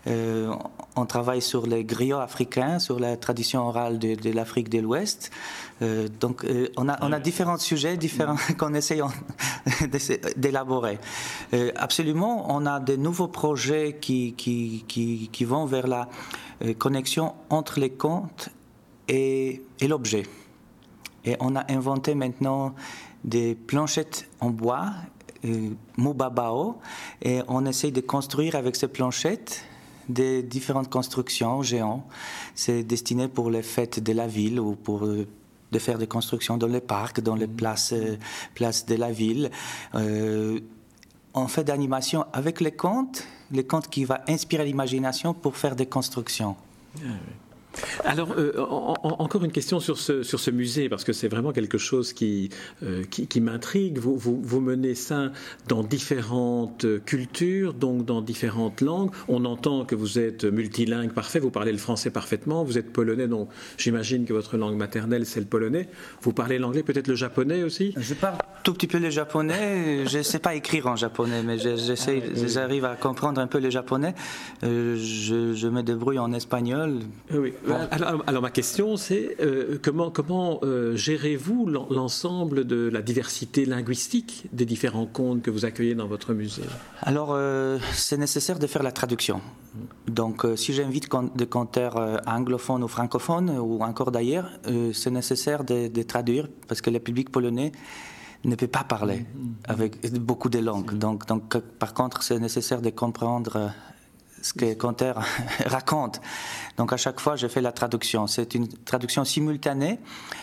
Euh, 0.07 0.53
on 0.97 1.07
travaille 1.07 1.43
sur 1.43 1.67
les 1.67 1.85
griots 1.85 2.19
africains, 2.19 2.79
sur 2.79 2.99
la 2.99 3.17
tradition 3.17 3.67
orale 3.67 3.99
de, 3.99 4.31
l'Afrique 4.31 4.69
de 4.69 4.81
l'Ouest. 4.81 5.31
Euh, 5.81 6.09
donc, 6.21 6.45
euh, 6.45 6.69
on, 6.77 6.89
a, 6.89 6.99
on 7.03 7.13
a 7.13 7.21
différents 7.21 7.59
sujets 7.59 7.97
différents 7.97 8.37
qu'on 8.59 8.75
essaye 8.75 9.03
d'élaborer. 10.37 10.99
absolument, 11.77 12.47
on 12.55 12.67
a 12.67 12.81
de 12.81 12.97
nouveaux 12.97 13.29
projets 13.29 13.99
qui, 14.01 14.35
qui, 14.35 14.85
qui, 14.89 15.29
qui 15.33 15.45
vont 15.45 15.67
vers 15.67 15.87
la 15.87 16.09
connexion 16.79 17.35
entre 17.51 17.81
les 17.81 17.91
contes 17.91 18.51
et, 19.09 19.63
et 19.81 19.89
l'objet. 19.89 20.25
Et 21.25 21.37
on 21.41 21.57
a 21.57 21.71
inventé 21.73 22.15
maintenant 22.15 22.75
des 23.25 23.55
planchettes 23.55 24.29
en 24.41 24.51
bois, 24.51 24.91
euh, 25.45 25.71
Mubabao, 25.97 26.79
et 27.21 27.41
on 27.49 27.67
essaye 27.67 27.93
de 27.93 28.01
construire 28.01 28.57
avec 28.57 28.77
ces 28.77 28.89
planchettes 28.89 29.65
des 30.09 30.43
différentes 30.43 30.91
constructions 30.91 31.63
géantes. 31.63 32.05
C'est 32.55 32.83
destiné 32.83 33.29
pour 33.29 33.51
les 33.51 33.63
fêtes 33.63 34.03
de 34.03 34.13
la 34.13 34.27
ville 34.27 34.61
ou 34.61 34.75
pour 34.75 35.05
euh, 35.05 35.27
de 35.73 35.79
faire 35.79 35.99
des 35.99 36.07
constructions 36.07 36.57
dans 36.59 36.67
les 36.67 36.81
parcs, 36.81 37.21
dans 37.21 37.35
les 37.35 37.47
places, 37.47 37.93
euh, 37.93 38.17
places 38.55 38.87
de 38.87 38.95
la 38.95 39.11
ville. 39.11 39.51
Euh, 39.95 40.61
on 41.35 41.49
fait 41.49 41.65
d'animation 41.65 42.27
avec 42.33 42.61
les 42.61 42.73
contes, 42.73 43.27
les 43.51 43.65
contes 43.65 43.89
qui 43.89 44.05
vont 44.05 44.19
inspirer 44.29 44.67
l'imagination 44.67 45.33
pour 45.33 45.57
faire 45.57 45.75
des 45.75 45.87
constructions. 45.87 46.57
Ah 46.99 47.09
Alors, 48.05 48.35
euh, 48.37 48.53
encore 48.59 49.45
une 49.45 49.53
question 49.53 49.81
sur 49.81 49.99
ce, 49.99 50.23
sur 50.23 50.41
ce 50.41 50.51
musée, 50.51 50.89
parce 50.89 51.05
que 51.05 51.13
c'est 51.13 51.29
vraiment 51.29 51.53
quelque 51.53 51.79
chose 51.79 52.13
qui, 52.13 52.51
euh, 52.83 53.03
qui, 53.05 53.41
m'intrigue. 53.41 53.99
Vous, 53.99 54.17
vous, 54.17 54.61
menez 54.61 54.95
ça 54.95 55.33
dans 55.69 55.83
différentes 55.83 56.87
cultures, 57.05 57.75
donc 57.75 58.05
dans 58.05 58.23
différentes 58.23 58.81
langues. 58.81 59.11
On 59.29 59.45
entend 59.45 59.85
que 59.85 59.95
vous 59.95 60.19
êtes 60.19 60.45
multilingue 60.45 61.13
parfait, 61.13 61.41
vous 61.41 61.51
parlez 61.51 61.73
le 61.73 61.79
français 61.79 62.11
parfaitement, 62.11 62.65
vous 62.65 62.79
êtes 62.79 62.93
polonais, 62.93 63.27
donc 63.27 63.49
j'imagine 63.79 64.25
que 64.25 64.33
votre 64.33 64.57
langue 64.57 64.77
maternelle, 64.77 65.27
c'est 65.27 65.41
le 65.41 65.47
polonais. 65.47 65.89
Vous 66.23 66.33
parlez 66.33 66.59
l'anglais, 66.59 66.83
peut-être 66.83 67.09
le 67.09 67.15
japonais 67.15 67.63
aussi? 67.63 67.95
Je 67.97 68.15
parle 68.15 68.39
tout 68.63 68.75
petit 68.75 68.87
peu 68.87 68.99
le 68.99 69.11
japonais. 69.11 70.07
Je 70.07 70.19
ne 70.19 70.23
sais 70.23 70.39
pas 70.39 70.55
écrire 70.55 70.87
en 70.87 70.97
japonais, 70.97 71.43
mais 71.43 71.59
j'essaie, 71.59 72.23
ah 72.25 72.39
j'arrive 72.47 72.85
à 72.85 72.97
comprendre 72.97 73.41
un 73.41 73.47
peu 73.47 73.59
le 73.59 73.71
japonais. 73.71 74.15
Euh, 74.63 74.97
je, 74.97 75.55
je 75.55 75.69
me 75.69 75.83
débrouille 75.83 76.19
en 76.19 76.33
espagnol. 76.33 77.01
Oui. 77.33 77.53
Alors, 78.27 78.43
ma 78.43 78.51
question, 78.51 78.97
c'est 78.97 79.37
euh, 79.41 79.79
comment, 79.83 80.11
comment 80.11 80.61
euh, 80.63 80.97
gérez-vous 80.97 81.67
l'ensemble 81.67 82.67
de 82.67 82.89
la 82.93 83.03
diversité 83.03 83.65
linguistique 83.65 84.47
des 84.53 84.65
différents 84.65 85.07
contes 85.07 85.43
que 85.43 85.51
vous 85.51 85.65
accueillez 85.65 85.95
dans 85.95 86.07
votre 86.07 86.35
musée? 86.35 86.63
Alors, 87.03 87.31
euh, 87.33 87.79
c'est 87.93 88.17
nécessaire 88.17 88.59
de 88.59 88.67
faire 88.67 88.83
la 88.83 88.93
traduction. 88.93 89.41
Donc, 90.07 90.47
si 90.57 90.73
j'invite 90.73 91.09
des 91.35 91.47
conteurs 91.47 92.21
anglophones 92.27 92.85
ou 92.85 92.89
francophones, 92.89 93.51
ou 93.51 93.83
encore 93.83 94.13
d'ailleurs, 94.13 94.51
c'est 94.93 95.11
nécessaire 95.11 95.65
de, 95.65 95.89
de, 95.89 96.03
traduire 96.03 96.49
parce 96.69 96.83
que 96.83 96.91
le 96.91 97.01
public 97.01 97.31
polonais 97.31 97.73
ne 98.45 98.55
peut 98.55 98.67
pas 98.67 98.85
parler 98.85 99.21
mm-hmm. 99.21 99.71
avec 99.71 100.13
beaucoup 100.21 100.51
de 100.51 100.59
langues. 100.59 100.99
Donc, 100.99 101.27
donc 101.27 101.57
par 101.79 101.95
contre, 101.95 102.23
c'est 102.23 102.39
nécessaire 102.39 102.83
de 102.83 102.91
comprendre 102.91 103.73
ce 104.43 104.53
que 104.53 104.75
Conter 104.75 105.15
raconte. 105.67 106.21
Donc 106.77 106.93
à 106.93 106.97
chaque 106.97 107.21
fois, 107.21 107.37
je 107.37 107.47
fais 107.47 107.61
la 107.61 107.73
traduction. 107.73 108.27
C'est 108.27 108.55
une 108.55 108.69
traduction 108.69 109.25
simultanée 109.25 109.99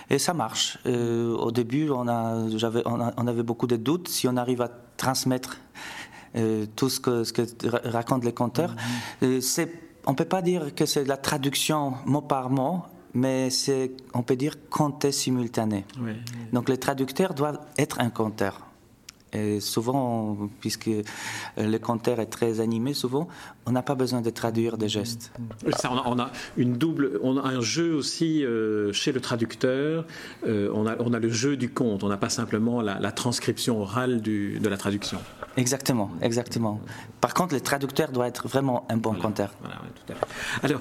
et 0.10 0.18
ça 0.18 0.34
marche. 0.34 0.80
Euh, 0.86 1.36
au 1.36 1.52
début, 1.52 1.90
on, 1.90 2.08
a, 2.08 2.36
on, 2.86 3.28
avait 3.28 3.44
beaucoup 3.44 3.68
de 3.68 3.76
doutes 3.76 4.08
si 4.08 4.28
on 4.28 4.38
arrive 4.38 4.62
à 4.62 4.70
transmettre 4.98 5.58
euh, 6.36 6.66
tout 6.76 6.90
ce 6.90 7.00
que, 7.00 7.24
ce 7.24 7.34
que 7.34 7.44
racontent 7.88 8.26
les 8.26 8.34
conteurs. 8.34 8.76
Mm-hmm. 9.22 9.42
Euh, 9.60 9.66
on 10.06 10.12
ne 10.12 10.16
peut 10.16 10.26
pas 10.26 10.42
dire 10.42 10.74
que 10.74 10.86
c'est 10.86 11.04
la 11.06 11.18
traduction 11.18 11.94
mot 12.06 12.22
par 12.22 12.50
mot, 12.50 12.82
mais 13.14 13.50
on 14.14 14.24
peut 14.24 14.36
dire 14.36 14.56
compter 14.70 15.12
simultané. 15.12 15.86
Donc 16.54 16.70
les 16.70 16.78
traducteurs 16.78 17.34
doivent 17.34 17.60
être 17.78 18.00
un 18.00 18.10
conteur. 18.10 18.69
Et 19.34 19.60
souvent, 19.60 20.38
puisque 20.60 20.88
euh, 20.88 21.04
le 21.58 21.78
compteur 21.78 22.20
est 22.20 22.28
très 22.28 22.62
animé, 22.62 22.94
souvent, 22.94 23.28
on 23.68 23.72
n'a 23.72 23.84
pas 23.84 23.94
besoin 23.94 24.22
de 24.22 24.30
traduire 24.32 24.78
des 24.78 24.90
gestes. 24.90 25.32
Ça, 25.78 25.92
on, 25.92 26.20
a, 26.20 26.32
une 26.58 26.74
double, 26.74 27.20
on 27.22 27.38
a 27.38 27.42
un 27.42 27.62
jeu 27.62 27.94
aussi 27.94 28.44
euh, 28.44 28.92
chez 28.92 29.12
le 29.12 29.22
traducteur. 29.22 30.06
Euh, 30.48 30.72
on, 30.74 30.88
a, 30.88 30.96
on, 31.00 31.14
a, 31.14 31.20
le 31.20 31.30
jeu 31.30 31.58
du 31.58 31.70
conte. 31.70 32.04
On 32.04 32.10
n'a 32.10 32.18
pas 32.18 32.30
simplement 32.30 32.82
la, 32.82 33.12
transcription 33.12 33.82
orale 33.82 34.22
du, 34.22 34.60
de 34.60 34.70
la 34.70 34.78
traduction. 34.78 35.20
Exactement, 35.58 36.10
exactement. 36.22 36.80
Par 37.22 37.34
contre, 37.34 37.54
le 37.54 37.62
traducteur 37.62 38.12
doit 38.12 38.28
être 38.28 38.48
vraiment 38.48 38.86
un 38.90 38.98
bon 38.98 39.14
compteur. 39.14 39.52
Alors, 40.64 40.80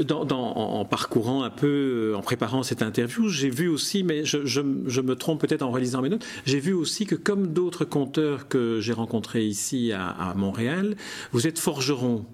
dans, 0.00 0.24
en, 0.24 0.84
parcourant 0.84 1.42
un 1.42 1.50
peu, 1.50 2.14
en 2.16 2.22
préparant 2.22 2.62
cette 2.62 2.82
interview, 2.82 3.28
j'ai 3.28 3.50
vu 3.50 3.68
aussi, 3.68 4.02
mais 4.02 4.24
je, 4.24 4.46
je 4.46 5.00
me 5.00 5.14
trompe 5.14 5.40
peut-être 5.40 5.62
en 5.62 5.70
réalisant 5.70 6.00
mes 6.00 6.08
notes, 6.08 6.24
j'ai 6.46 6.60
vu 6.60 6.72
aussi 6.72 7.06
que 7.06 7.14
comme 7.14 7.48
d'autres 7.48 7.83
conteur 7.84 8.48
que 8.48 8.80
j'ai 8.80 8.92
rencontré 8.92 9.44
ici 9.44 9.92
à, 9.92 10.34
Montréal, 10.36 10.96
vous 11.32 11.46
êtes 11.46 11.58
forgeron. 11.58 12.24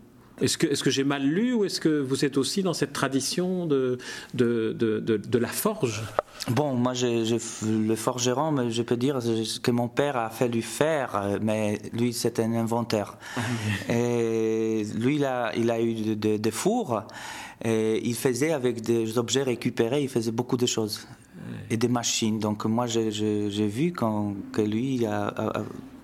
Est-ce 0.40 0.56
que, 0.56 0.66
est 0.66 0.82
que 0.82 0.90
j'ai 0.90 1.04
mal 1.04 1.22
lu 1.22 1.52
ou 1.52 1.64
est-ce 1.66 1.80
que 1.80 2.00
vous 2.00 2.24
êtes 2.24 2.38
aussi 2.38 2.62
dans 2.62 2.72
cette 2.72 2.94
tradition 2.94 3.66
de, 3.66 3.98
de, 4.32 4.72
de, 4.72 5.38
la 5.38 5.48
forge? 5.48 6.02
Bon, 6.48 6.72
moi, 6.74 6.94
je, 6.94 7.36
le 7.66 7.94
forgeron, 7.94 8.50
mais 8.50 8.70
je 8.70 8.82
peux 8.82 8.96
dire 8.96 9.18
que 9.62 9.70
mon 9.70 9.88
père 9.88 10.16
a 10.16 10.30
fait 10.30 10.48
du 10.48 10.62
fer, 10.62 11.38
mais 11.42 11.78
lui, 11.92 12.14
c'est 12.14 12.40
un 12.40 12.54
inventeur. 12.54 13.18
Ah 13.36 13.40
et 13.92 14.86
lui, 14.98 15.16
il 15.16 15.26
a, 15.26 15.52
il 15.54 15.70
a 15.70 15.82
eu 15.82 16.16
des 16.16 16.50
fours, 16.50 17.02
et 17.62 18.00
il 18.02 18.14
faisait 18.14 18.52
avec 18.52 18.80
des 18.80 19.18
objets 19.18 19.42
récupérés, 19.42 20.02
il 20.02 20.08
faisait 20.08 20.32
beaucoup 20.32 20.56
de 20.56 20.66
choses 20.66 21.06
et 21.70 21.76
des 21.76 21.88
machines. 21.88 22.38
Donc 22.38 22.64
moi, 22.64 22.86
j'ai 22.86 23.68
vu 23.68 23.92
quand, 23.92 24.34
que 24.52 24.62
lui 24.62 25.06
a, 25.06 25.52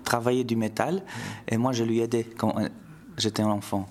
travaillé 0.04 0.44
du 0.44 0.56
métal 0.56 1.02
et 1.48 1.56
moi, 1.56 1.72
je 1.72 1.84
lui 1.84 1.98
ai 1.98 2.04
aidé 2.04 2.24
quand 2.24 2.54
j'étais 3.18 3.42
un 3.42 3.50
enfant. 3.50 3.88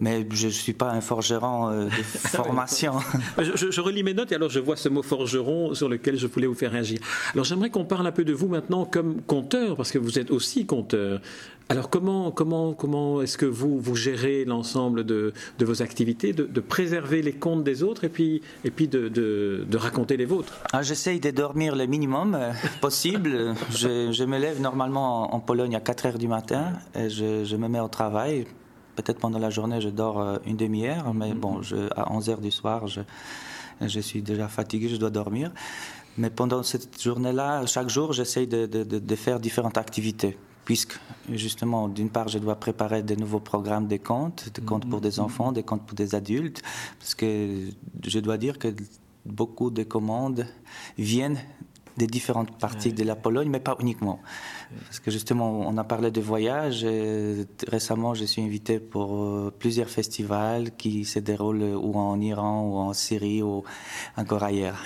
Mais 0.00 0.26
je 0.30 0.46
ne 0.46 0.52
suis 0.52 0.72
pas 0.72 0.90
un 0.90 1.00
forgeron 1.00 1.70
euh, 1.70 1.84
de 1.86 1.90
formation. 2.02 2.94
je, 3.38 3.70
je, 3.70 3.80
relis 3.80 4.02
mes 4.02 4.14
notes 4.14 4.32
et 4.32 4.34
alors 4.34 4.50
je 4.50 4.60
vois 4.60 4.76
ce 4.76 4.88
mot 4.88 5.02
forgeron 5.02 5.74
sur 5.74 5.88
lequel 5.88 6.16
je 6.16 6.26
voulais 6.26 6.46
vous 6.46 6.54
faire 6.54 6.72
réagir. 6.72 6.98
Alors 7.32 7.44
j'aimerais 7.44 7.70
qu'on 7.70 7.84
parle 7.84 8.06
un 8.06 8.12
peu 8.12 8.24
de 8.24 8.32
vous 8.32 8.48
maintenant 8.48 8.84
comme 8.84 9.22
conteur, 9.22 9.76
parce 9.76 9.92
que 9.92 9.98
vous 9.98 10.18
êtes 10.18 10.30
aussi 10.30 10.66
conteur. 10.66 11.20
Alors 11.70 11.90
comment, 11.90 12.30
comment, 12.30 12.72
comment 12.72 13.20
est-ce 13.20 13.36
que 13.36 13.44
vous, 13.44 13.78
vous 13.78 13.94
gérez 13.94 14.46
l'ensemble 14.46 15.04
de, 15.04 15.34
de, 15.58 15.64
vos 15.66 15.82
activités, 15.82 16.32
de, 16.32 16.44
de, 16.44 16.60
préserver 16.60 17.20
les 17.20 17.34
comptes 17.34 17.62
des 17.62 17.82
autres 17.82 18.04
et 18.04 18.08
puis, 18.08 18.40
et 18.64 18.70
puis 18.70 18.88
de, 18.88 19.08
de 19.08 19.76
raconter 19.76 20.16
les 20.16 20.24
vôtres? 20.24 20.54
Ah, 20.72 20.82
J'essaye 20.82 21.20
de 21.20 21.30
dormir 21.30 21.76
le 21.76 21.86
minimum 21.86 22.34
euh, 22.34 22.52
possible. 22.80 23.54
je, 23.70 24.12
je, 24.12 24.24
me 24.24 24.38
lève 24.38 24.62
normalement 24.62 25.34
en, 25.34 25.40
Pologne 25.40 25.76
à 25.76 25.80
4 25.80 26.06
heures 26.06 26.18
du 26.18 26.28
matin 26.28 26.72
et 26.94 27.10
je, 27.10 27.44
je 27.44 27.56
me 27.56 27.68
mets 27.68 27.80
au 27.80 27.88
travail. 27.88 28.46
Peut-être 28.98 29.20
pendant 29.20 29.38
la 29.38 29.50
journée, 29.50 29.80
je 29.80 29.90
dors 29.90 30.18
euh, 30.18 30.38
une 30.44 30.56
demi-heure, 30.56 31.14
mais 31.14 31.32
bon, 31.32 31.62
je, 31.62 31.76
à 31.94 32.12
11 32.12 32.30
heures 32.30 32.40
du 32.40 32.50
soir, 32.50 32.88
je, 32.88 33.00
je 33.80 34.00
suis 34.00 34.22
déjà 34.22 34.48
fatigué, 34.48 34.88
je 34.88 34.96
dois 34.96 35.10
dormir. 35.10 35.52
Mais 36.16 36.30
pendant 36.30 36.64
cette 36.64 37.00
journée-là, 37.00 37.64
chaque 37.66 37.88
jour, 37.88 38.12
j'essaye 38.12 38.48
de, 38.48 38.66
de, 38.66 38.82
de, 38.82 39.14
faire 39.14 39.38
différentes 39.38 39.78
activités 39.78 40.36
puisque 40.64 40.98
justement, 41.32 41.88
d'une 41.88 42.10
part, 42.10 42.26
je 42.26 42.40
dois 42.40 42.56
préparer 42.56 43.04
de 43.04 43.14
nouveaux 43.14 43.40
programmes 43.40 43.86
de 43.86 43.98
contes, 43.98 44.50
des 44.52 44.62
contes 44.62 44.90
pour 44.90 45.00
des 45.00 45.18
mhm. 45.18 45.26
enfants, 45.26 45.52
des 45.52 45.62
contes 45.62 45.86
pour 45.86 45.94
des 45.94 46.16
adultes, 46.16 46.60
parce 46.98 47.14
que 47.14 47.70
je 48.04 48.18
dois 48.18 48.36
dire 48.36 48.58
que 48.58 48.74
beaucoup 49.24 49.70
de 49.70 49.84
commandes 49.84 50.44
viennent 50.98 51.38
des 51.98 52.06
différentes 52.06 52.56
parties 52.58 52.92
de 52.92 53.04
la 53.04 53.16
Pologne, 53.16 53.48
mais 53.50 53.60
pas 53.60 53.76
uniquement. 53.80 54.20
Parce 54.86 55.00
que 55.00 55.10
justement, 55.10 55.60
on 55.66 55.76
a 55.76 55.84
parlé 55.84 56.10
de 56.10 56.20
voyage. 56.20 56.86
récemment, 57.66 58.14
je 58.14 58.24
suis 58.24 58.42
invité 58.42 58.78
pour 58.78 59.16
euh, 59.16 59.52
plusieurs 59.58 59.88
festivals 59.88 60.76
qui 60.76 61.04
se 61.04 61.18
déroulent 61.18 61.62
ou 61.62 61.98
en 61.98 62.20
Iran, 62.20 62.62
ou 62.62 62.76
en 62.76 62.92
Syrie, 62.92 63.42
ou 63.42 63.64
encore 64.16 64.42
ailleurs. 64.42 64.78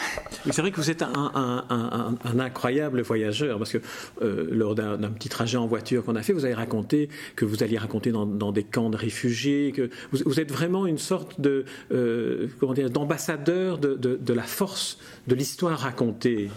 C'est 0.51 0.63
vrai 0.63 0.71
que 0.71 0.77
vous 0.77 0.91
êtes 0.91 1.03
un, 1.03 2.17
incroyable 2.39 3.03
voyageur, 3.03 3.59
parce 3.59 3.73
que 3.73 3.79
euh, 4.23 4.49
lors 4.51 4.75
d'un 4.75 5.11
petit 5.11 5.29
trajet 5.29 5.59
en 5.59 5.67
voiture 5.67 6.05
qu'on 6.05 6.17
a 6.17 6.23
fait, 6.23 6.33
vous 6.33 6.45
avez 6.45 6.55
raconté 6.55 7.09
que 7.37 7.45
vous 7.45 7.63
alliez 7.63 7.79
raconter 7.79 8.13
dans, 8.13 8.53
des 8.53 8.65
camps 8.65 8.91
de 8.91 8.97
réfugiés, 8.97 9.73
que 9.73 9.91
vous, 10.13 10.41
êtes 10.41 10.53
vraiment 10.53 10.87
une 10.87 10.99
sorte 10.99 11.41
de 11.41 11.65
euh, 11.93 12.49
d'ambassadeur 12.89 13.79
de, 13.79 13.95
de, 13.95 14.33
la 14.33 14.43
force 14.43 14.99
de 15.27 15.35
l'histoire 15.35 15.79
racontée. 15.79 16.51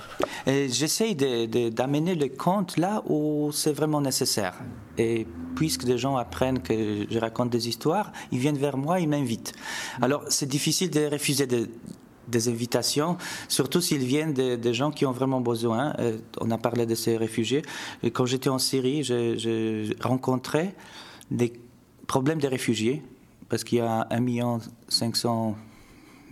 J'essaye 0.48 1.16
d'amener 1.16 2.16
le 2.16 2.28
conte 2.30 2.78
là 2.78 3.04
où 3.08 3.52
c'est 3.52 3.74
vraiment 3.74 4.02
nécessaire. 4.02 4.54
Et 4.98 5.26
puisque 5.56 5.86
des 5.86 5.98
gens 5.98 6.18
apprennent 6.18 6.62
que 6.62 7.08
je 7.10 7.20
raconte 7.20 7.50
des 7.50 7.68
histoires, 7.68 8.12
ils 8.32 8.40
viennent 8.40 8.58
vers 8.58 8.78
moi, 8.78 9.00
ils 9.00 9.10
m'invitent. 9.10 9.54
Alors 10.02 10.24
c'est 10.30 10.48
difficile 10.48 10.92
de 10.92 11.08
refuser 11.08 11.48
des 12.28 12.50
invitations, 12.50 13.18
surtout 13.48 13.82
s'ils 13.82 14.06
viennent 14.06 14.34
des, 14.34 14.74
gens 14.74 14.92
qui 14.92 15.06
ont 15.06 15.12
vraiment 15.12 15.42
besoin. 15.42 15.94
Euh, 16.00 16.18
on 16.40 16.52
a 16.52 16.58
parlé 16.58 16.86
de 16.86 16.96
ces 16.96 17.18
réfugiés. 17.18 17.64
Quand 18.14 18.26
j'étais 18.26 18.50
en 18.50 18.60
Syrie, 18.60 19.04
j'ai 19.04 19.90
rencontré 20.02 20.76
des 21.32 21.54
problèmes 22.08 22.40
des 22.40 22.48
réfugiés, 22.48 23.02
parce 23.50 23.64
qu'il 23.64 23.80
y 23.80 23.82
a 23.82 24.08
1 24.12 24.60
500 24.90 25.56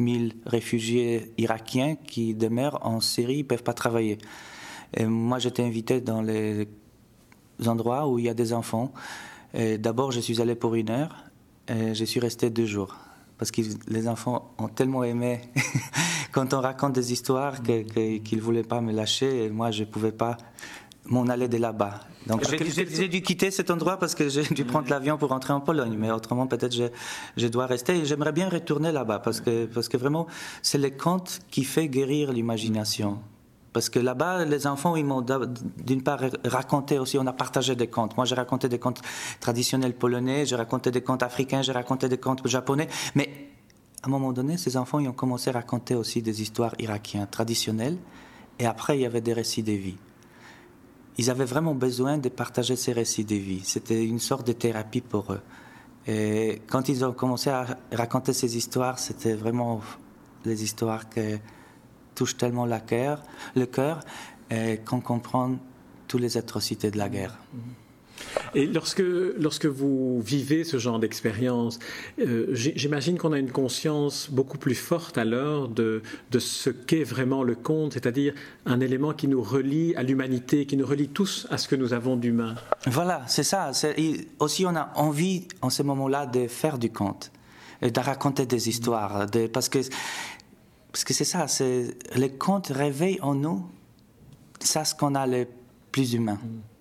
000 0.07 0.23
réfugiés 0.45 1.33
irakiens 1.37 1.95
qui 1.95 2.33
demeurent 2.33 2.85
en 2.85 2.99
Syrie, 2.99 3.35
ils 3.35 3.43
ne 3.43 3.47
peuvent 3.47 3.63
pas 3.63 3.73
travailler. 3.73 4.17
Et 4.95 5.05
moi, 5.05 5.39
j'étais 5.39 5.63
invité 5.63 6.01
dans 6.01 6.21
les 6.21 6.67
endroits 7.65 8.07
où 8.07 8.19
il 8.19 8.25
y 8.25 8.29
a 8.29 8.33
des 8.33 8.53
enfants. 8.53 8.93
D'abord, 9.53 10.11
je 10.11 10.19
suis 10.19 10.41
allé 10.41 10.55
pour 10.55 10.75
une 10.75 10.89
heure 10.89 11.25
et 11.67 11.95
je 11.95 12.05
suis 12.05 12.19
resté 12.19 12.49
deux 12.49 12.65
jours. 12.65 12.95
Parce 13.37 13.51
que 13.51 13.61
les 13.87 14.07
enfants 14.07 14.53
ont 14.57 14.67
tellement 14.67 15.03
aimé 15.03 15.41
quand 16.31 16.53
on 16.53 16.61
raconte 16.61 16.93
des 16.93 17.11
histoires 17.11 17.61
qu'ils 17.61 18.37
ne 18.37 18.41
voulaient 18.41 18.63
pas 18.63 18.81
me 18.81 18.91
lâcher 18.91 19.45
et 19.45 19.49
moi, 19.49 19.71
je 19.71 19.81
ne 19.83 19.87
pouvais 19.87 20.11
pas 20.11 20.37
m'en 21.05 21.27
aller 21.27 21.47
de 21.47 21.57
là-bas. 21.57 21.99
Donc 22.27 22.43
j'ai 22.47 23.07
dû 23.09 23.21
quitter 23.21 23.51
cet 23.51 23.69
endroit 23.69 23.97
parce 23.97 24.15
que 24.15 24.29
j'ai 24.29 24.43
dû 24.43 24.63
prendre 24.63 24.89
l'avion 24.89 25.17
pour 25.17 25.29
rentrer 25.29 25.53
en 25.53 25.59
Pologne. 25.59 25.95
Mais 25.97 26.11
autrement, 26.11 26.47
peut-être 26.47 26.73
je, 26.73 26.85
je 27.35 27.47
dois 27.47 27.65
rester. 27.65 27.97
Et 27.97 28.05
j'aimerais 28.05 28.31
bien 28.31 28.49
retourner 28.49 28.91
là-bas 28.91 29.19
parce 29.19 29.41
que, 29.41 29.65
parce 29.65 29.89
que 29.89 29.97
vraiment, 29.97 30.27
c'est 30.61 30.77
le 30.77 30.89
conte 30.89 31.39
qui 31.51 31.63
fait 31.65 31.87
guérir 31.87 32.31
l'imagination. 32.31 33.19
Parce 33.73 33.89
que 33.89 33.99
là-bas, 33.99 34.45
les 34.45 34.67
enfants, 34.67 34.95
ils 34.95 35.03
m'ont 35.03 35.25
d'une 35.83 36.03
part 36.03 36.21
raconté 36.45 36.99
aussi, 36.99 37.17
on 37.17 37.25
a 37.25 37.33
partagé 37.33 37.75
des 37.75 37.87
contes. 37.87 38.15
Moi, 38.15 38.25
j'ai 38.25 38.35
raconté 38.35 38.69
des 38.69 38.77
contes 38.77 39.01
traditionnels 39.39 39.95
polonais, 39.95 40.45
j'ai 40.45 40.55
raconté 40.55 40.91
des 40.91 41.01
contes 41.01 41.23
africains, 41.23 41.63
j'ai 41.63 41.71
raconté 41.71 42.07
des 42.07 42.19
contes 42.19 42.47
japonais. 42.47 42.87
Mais 43.15 43.51
à 44.03 44.07
un 44.07 44.11
moment 44.11 44.31
donné, 44.31 44.57
ces 44.57 44.77
enfants 44.77 44.99
ils 44.99 45.09
ont 45.09 45.13
commencé 45.13 45.49
à 45.49 45.53
raconter 45.53 45.95
aussi 45.95 46.21
des 46.21 46.41
histoires 46.41 46.75
irakiennes 46.77 47.27
traditionnelles, 47.27 47.97
et 48.59 48.67
après, 48.67 48.97
il 48.97 49.01
y 49.01 49.05
avait 49.07 49.21
des 49.21 49.33
récits 49.33 49.63
de 49.63 49.71
vie. 49.71 49.97
Ils 51.17 51.29
avaient 51.29 51.45
vraiment 51.45 51.75
besoin 51.75 52.17
de 52.17 52.29
partager 52.29 52.75
ces 52.75 52.91
récits 52.91 53.25
de 53.25 53.35
vie. 53.35 53.61
C'était 53.63 54.03
une 54.03 54.19
sorte 54.19 54.47
de 54.47 54.53
thérapie 54.53 55.01
pour 55.01 55.33
eux. 55.33 55.41
Et 56.07 56.61
quand 56.67 56.89
ils 56.89 57.05
ont 57.05 57.13
commencé 57.13 57.49
à 57.49 57.77
raconter 57.91 58.33
ces 58.33 58.57
histoires, 58.57 58.99
c'était 58.99 59.35
vraiment 59.35 59.81
des 60.43 60.63
histoires 60.63 61.07
qui 61.09 61.37
touchent 62.15 62.37
tellement 62.37 62.65
la 62.65 62.79
cœur, 62.79 63.21
le 63.55 63.65
cœur 63.65 64.01
qu'on 64.85 65.01
comprend 65.01 65.55
toutes 66.07 66.21
les 66.21 66.37
atrocités 66.37 66.91
de 66.91 66.97
la 66.97 67.09
guerre. 67.09 67.37
Et 68.55 68.65
lorsque, 68.67 69.03
lorsque 69.37 69.65
vous 69.65 70.21
vivez 70.21 70.63
ce 70.63 70.77
genre 70.77 70.99
d'expérience, 70.99 71.79
euh, 72.19 72.47
j'imagine 72.53 73.17
qu'on 73.17 73.33
a 73.33 73.39
une 73.39 73.51
conscience 73.51 74.29
beaucoup 74.29 74.57
plus 74.57 74.75
forte 74.75 75.17
alors 75.17 75.67
de, 75.67 76.01
de 76.31 76.39
ce 76.39 76.69
qu'est 76.69 77.03
vraiment 77.03 77.43
le 77.43 77.55
conte, 77.55 77.93
c'est-à-dire 77.93 78.33
un 78.65 78.79
élément 78.79 79.13
qui 79.13 79.27
nous 79.27 79.41
relie 79.41 79.95
à 79.95 80.03
l'humanité, 80.03 80.65
qui 80.65 80.77
nous 80.77 80.85
relie 80.85 81.09
tous 81.09 81.47
à 81.49 81.57
ce 81.57 81.67
que 81.67 81.75
nous 81.75 81.93
avons 81.93 82.15
d'humain. 82.15 82.55
Voilà, 82.87 83.23
c'est 83.27 83.43
ça. 83.43 83.71
Aussi, 84.39 84.65
on 84.65 84.75
a 84.75 84.91
envie 84.95 85.47
en 85.61 85.69
ce 85.69 85.83
moment-là 85.83 86.25
de 86.25 86.47
faire 86.47 86.77
du 86.77 86.91
conte, 86.91 87.31
et 87.81 87.91
de 87.91 87.99
raconter 87.99 88.45
des 88.45 88.69
histoires, 88.69 89.29
de, 89.29 89.47
parce 89.47 89.69
que 89.69 89.79
parce 90.91 91.05
que 91.05 91.13
c'est 91.15 91.25
ça, 91.25 91.47
les 92.15 92.29
contes 92.29 92.67
réveillent 92.67 93.19
en 93.23 93.33
nous 93.33 93.65
ça 94.59 94.85
ce 94.85 94.93
qu'on 94.93 95.15
a 95.15 95.25
le 95.25 95.47
plus 95.91 96.13
humain. 96.13 96.37
Mm 96.43 96.72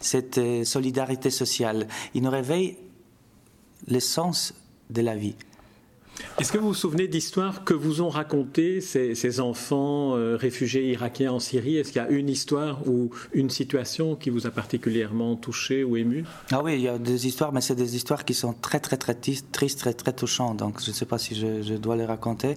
cette 0.00 0.38
euh, 0.38 0.64
solidarité 0.64 1.30
sociale. 1.30 1.88
Il 2.14 2.22
nous 2.22 2.30
réveille 2.30 2.76
l'essence 3.86 4.54
de 4.90 5.02
la 5.02 5.16
vie. 5.16 5.34
Est-ce 6.38 6.52
que 6.52 6.58
vous 6.58 6.68
vous 6.68 6.74
souvenez 6.74 7.08
d'histoires 7.08 7.64
que 7.64 7.74
vous 7.74 8.00
ont 8.00 8.08
racontées 8.08 8.80
ces, 8.80 9.40
enfants 9.40 10.16
euh, 10.16 10.36
réfugiés 10.36 10.90
irakiens 10.90 11.32
en 11.32 11.40
Syrie? 11.40 11.76
Est-ce 11.76 11.92
qu'il 11.92 12.02
y 12.02 12.04
a 12.04 12.08
une 12.08 12.28
histoire 12.28 12.86
ou 12.88 13.10
une 13.32 13.50
situation 13.50 14.16
qui 14.16 14.30
vous 14.30 14.46
a 14.46 14.50
particulièrement 14.50 15.36
touché 15.36 15.84
ou 15.84 15.96
ému? 15.96 16.24
Ah 16.50 16.62
oui, 16.62 16.74
il 16.74 16.80
y 16.80 16.88
a 16.88 16.98
des 16.98 17.26
histoires, 17.26 17.52
mais 17.52 17.60
c'est 17.60 17.74
des 17.74 17.96
histoires 17.96 18.24
qui 18.24 18.34
sont 18.34 18.52
très 18.52 18.80
très 18.80 18.96
très 18.96 19.14
tristes, 19.14 19.78
très 19.78 19.92
très 19.92 20.12
touchantes. 20.12 20.56
Donc 20.56 20.80
je 20.82 20.90
ne 20.90 20.94
sais 20.94 21.06
pas 21.06 21.18
si 21.18 21.34
je, 21.34 21.74
dois 21.74 21.96
les 21.96 22.06
raconter. 22.06 22.56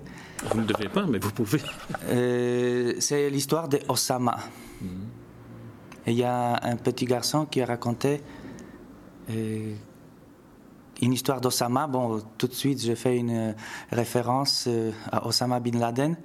Vous 0.52 0.62
ne 0.62 0.66
devez 0.66 0.90
pas, 0.90 1.06
mais 1.06 1.20
vous 1.20 1.32
pouvez. 1.32 1.62
Euh, 2.10 2.94
c'est 3.00 3.30
l'histoire 3.30 3.68
d'Osama. 3.68 4.38
Mmh. 4.82 4.88
Il 6.08 6.14
y 6.14 6.24
a 6.24 6.60
un 6.64 6.78
petit 6.78 7.06
garçon 7.06 7.46
qui 7.46 7.62
a 7.62 7.66
raconté 7.68 8.24
euh, 9.30 9.76
une 11.00 11.14
histoire 11.14 11.40
d'Osama. 11.42 11.86
Bon, 11.86 12.24
tout 12.40 12.48
de 12.48 12.54
suite, 12.54 12.82
j'ai 12.82 12.96
fait 12.96 13.18
une 13.18 13.56
référence 13.92 14.66
euh, 14.68 14.92
à 15.12 15.28
Osama 15.28 15.60
Bin 15.60 15.78
Laden. 15.78 16.18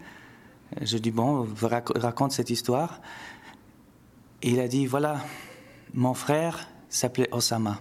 Je 0.81 0.97
dis, 0.97 1.11
bon, 1.11 1.47
raconte 1.61 2.33
cette 2.33 2.49
histoire. 2.49 3.03
il 4.43 4.61
a 4.61 4.69
dit, 4.69 4.87
voilà, 4.87 5.19
mon 5.93 6.15
frère 6.15 6.69
s'appelait 6.89 7.29
Osama. 7.31 7.79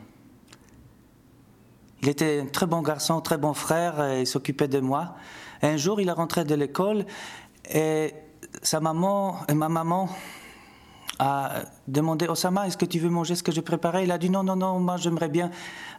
Il 2.02 2.10
était 2.10 2.42
un 2.42 2.48
très 2.48 2.66
bon 2.66 2.82
garçon, 2.82 3.22
très 3.22 3.38
bon 3.38 3.54
frère, 3.54 4.20
il 4.20 4.28
s'occupait 4.28 4.68
de 4.68 4.82
moi. 4.82 5.16
un 5.62 5.78
jour, 5.78 6.02
il 6.02 6.10
est 6.10 6.12
rentré 6.12 6.44
de 6.44 6.56
l'école 6.56 7.06
et 7.74 8.14
sa 8.62 8.82
maman 8.82 9.40
et 9.48 9.54
ma 9.54 9.70
maman 9.70 10.10
a 11.20 11.64
demandé 11.88 12.28
Osama, 12.28 12.68
est-ce 12.68 12.78
que 12.78 12.86
tu 12.86 13.00
veux 13.00 13.10
manger 13.10 13.36
ce 13.36 13.44
que 13.44 13.52
j'ai 13.52 13.62
préparé 13.62 14.04
Il 14.04 14.12
a 14.12 14.18
dit 14.18 14.30
non, 14.30 14.44
non, 14.44 14.56
non, 14.56 14.80
moi 14.80 14.98
j'aimerais 14.98 15.30
bien 15.30 15.50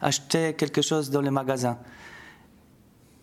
acheter 0.01 0.55
quelque 0.55 0.83
chose 0.83 1.11
dans 1.11 1.23
le 1.23 1.31
magasin. 1.31 1.79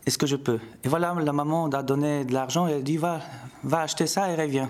Est-ce 0.06 0.18
que 0.18 0.26
je 0.26 0.36
peux? 0.36 0.60
Et 0.84 0.90
voilà, 0.90 1.14
la 1.14 1.34
maman 1.34 1.68
a 1.68 1.84
donné 1.84 2.26
de 2.26 2.34
l'argent 2.34 2.68
et 2.68 2.72
elle 2.74 2.84
dit 2.84 2.98
va, 2.98 3.22
va 3.64 3.82
acheter 3.82 4.08
ça 4.08 4.30
et 4.32 4.36
reviens. 4.36 4.70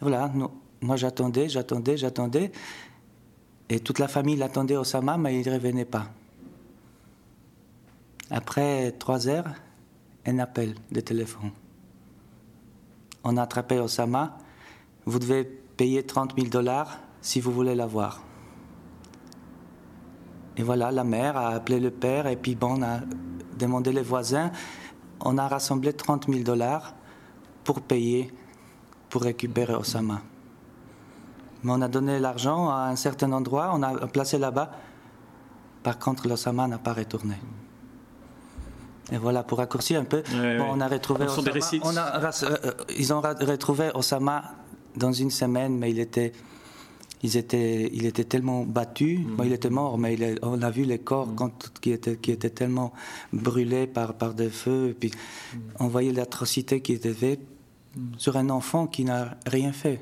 Voilà, 0.00 0.30
moi 0.80 0.96
j'attendais, 0.96 1.48
j'attendais, 1.48 1.96
j'attendais. 1.96 2.52
Et 3.68 3.80
toute 3.80 3.98
la 3.98 4.08
famille 4.08 4.36
l'attendait 4.36 4.76
Osama, 4.76 5.16
mais 5.16 5.40
il 5.40 5.48
ne 5.48 5.54
revenait 5.54 5.84
pas. 5.84 6.06
Après 8.30 8.92
trois 8.92 9.28
heures, 9.28 9.48
un 10.26 10.38
appel 10.38 10.74
de 10.90 11.00
téléphone. 11.00 11.50
On 13.24 13.36
a 13.36 13.42
attrapé 13.42 13.78
Osama 13.78 14.36
vous 15.06 15.18
devez 15.18 15.44
payer 15.44 16.04
30 16.04 16.34
000 16.36 16.48
dollars 16.48 16.98
si 17.20 17.40
vous 17.40 17.52
voulez 17.52 17.74
la 17.74 17.86
voir. 17.86 18.20
Et 20.56 20.62
voilà, 20.62 20.90
la 20.90 21.04
mère 21.04 21.36
a 21.36 21.48
appelé 21.48 21.80
le 21.80 21.90
père 21.90 22.26
et 22.26 22.36
puis 22.36 22.54
bon, 22.54 22.78
on 22.78 22.82
a 22.82 23.00
demandé 23.58 23.92
les 23.92 24.02
voisins. 24.02 24.50
On 25.20 25.38
a 25.38 25.48
rassemblé 25.48 25.92
30 25.92 26.26
000 26.28 26.42
dollars 26.42 26.94
pour 27.64 27.80
payer, 27.80 28.32
pour 29.08 29.22
récupérer 29.22 29.74
Osama. 29.74 30.20
Mais 31.62 31.72
on 31.72 31.80
a 31.80 31.88
donné 31.88 32.18
l'argent 32.18 32.70
à 32.70 32.88
un 32.88 32.96
certain 32.96 33.32
endroit, 33.32 33.70
on 33.72 33.82
a 33.82 34.06
placé 34.08 34.36
là-bas. 34.36 34.72
Par 35.82 35.98
contre, 35.98 36.28
l'Osama 36.28 36.66
n'a 36.66 36.78
pas 36.78 36.92
retourné. 36.92 37.36
Et 39.10 39.16
voilà, 39.16 39.42
pour 39.42 39.58
raccourcir 39.58 40.00
un 40.00 40.04
peu, 40.04 40.22
on 40.32 40.80
a 40.80 40.88
retrouvé 40.88 41.26
Osama, 41.26 42.30
ils 42.96 43.12
ont 43.12 43.20
retrouvé 43.20 43.90
Osama 43.94 44.42
dans 44.96 45.12
une 45.12 45.30
semaine, 45.30 45.78
mais 45.78 45.90
il 45.90 45.98
était, 45.98 46.32
ils 47.22 47.36
étaient, 47.36 47.90
il 47.92 48.06
était 48.06 48.24
tellement 48.24 48.64
battu. 48.64 49.18
Mm. 49.18 49.42
il 49.44 49.52
était 49.52 49.70
mort, 49.70 49.98
mais 49.98 50.36
on 50.42 50.62
a 50.62 50.70
vu 50.70 50.84
les 50.84 50.98
corps 50.98 51.28
mm. 51.28 51.50
qui, 51.80 51.92
étaient, 51.92 52.16
qui 52.16 52.30
étaient 52.30 52.50
tellement 52.50 52.92
brûlés 53.32 53.86
par, 53.86 54.14
par 54.14 54.34
des 54.34 54.50
feux. 54.50 54.90
Et 54.90 54.94
puis 54.94 55.10
mm. 55.10 55.58
on 55.80 55.88
voyait 55.88 56.12
l'atrocité 56.12 56.80
qui 56.80 56.92
était 56.92 57.14
faite 57.14 57.40
sur 58.16 58.36
un 58.36 58.48
enfant 58.50 58.86
qui 58.86 59.04
n'a 59.04 59.36
rien 59.46 59.72
fait. 59.72 60.00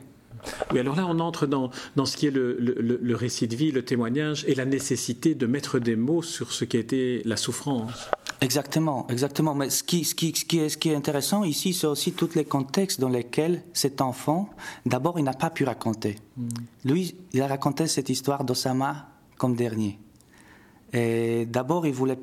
Oui, 0.72 0.78
alors 0.78 0.96
là, 0.96 1.06
on 1.06 1.18
entre 1.18 1.46
dans, 1.46 1.70
dans 1.96 2.06
ce 2.06 2.16
qui 2.16 2.26
est 2.26 2.30
le, 2.30 2.56
le, 2.58 3.14
récit 3.14 3.46
de 3.46 3.56
vie, 3.56 3.72
le 3.72 3.84
témoignage 3.84 4.44
et 4.48 4.54
la 4.54 4.64
nécessité 4.64 5.34
de 5.34 5.46
mettre 5.46 5.78
des 5.78 5.96
mots 5.96 6.22
sur 6.22 6.52
ce 6.52 6.64
qui 6.64 6.76
a 6.76 6.80
été 6.80 7.22
la 7.24 7.36
souffrance. 7.36 8.10
Exactement, 8.40 9.06
exactement. 9.10 9.54
Mais 9.54 9.68
ce 9.68 9.82
qui, 9.82 10.04
ce 10.04 10.14
qui, 10.14 10.34
ce 10.34 10.44
qui, 10.44 10.58
est, 10.60 10.68
ce 10.70 10.78
qui 10.78 10.90
est 10.90 10.94
intéressant 10.94 11.44
ici, 11.44 11.74
c'est 11.74 11.86
aussi 11.86 12.12
tous 12.12 12.34
les 12.34 12.44
contextes 12.44 12.98
dans 12.98 13.10
lesquels 13.10 13.62
cet 13.74 14.00
enfant, 14.00 14.48
d'abord, 14.86 15.18
il 15.18 15.24
n'a 15.24 15.34
pas 15.34 15.50
pu 15.50 15.64
raconter. 15.64 16.16
Hmm. 16.36 16.48
Lui, 16.84 17.14
il 17.32 17.42
a 17.42 17.46
raconté 17.46 17.86
cette 17.86 18.08
histoire 18.08 18.44
d'Osama 18.44 19.08
comme 19.36 19.54
dernier. 19.54 19.98
Et 20.92 21.46
d'abord, 21.46 21.86
il 21.86 21.92
voulait 21.92 22.18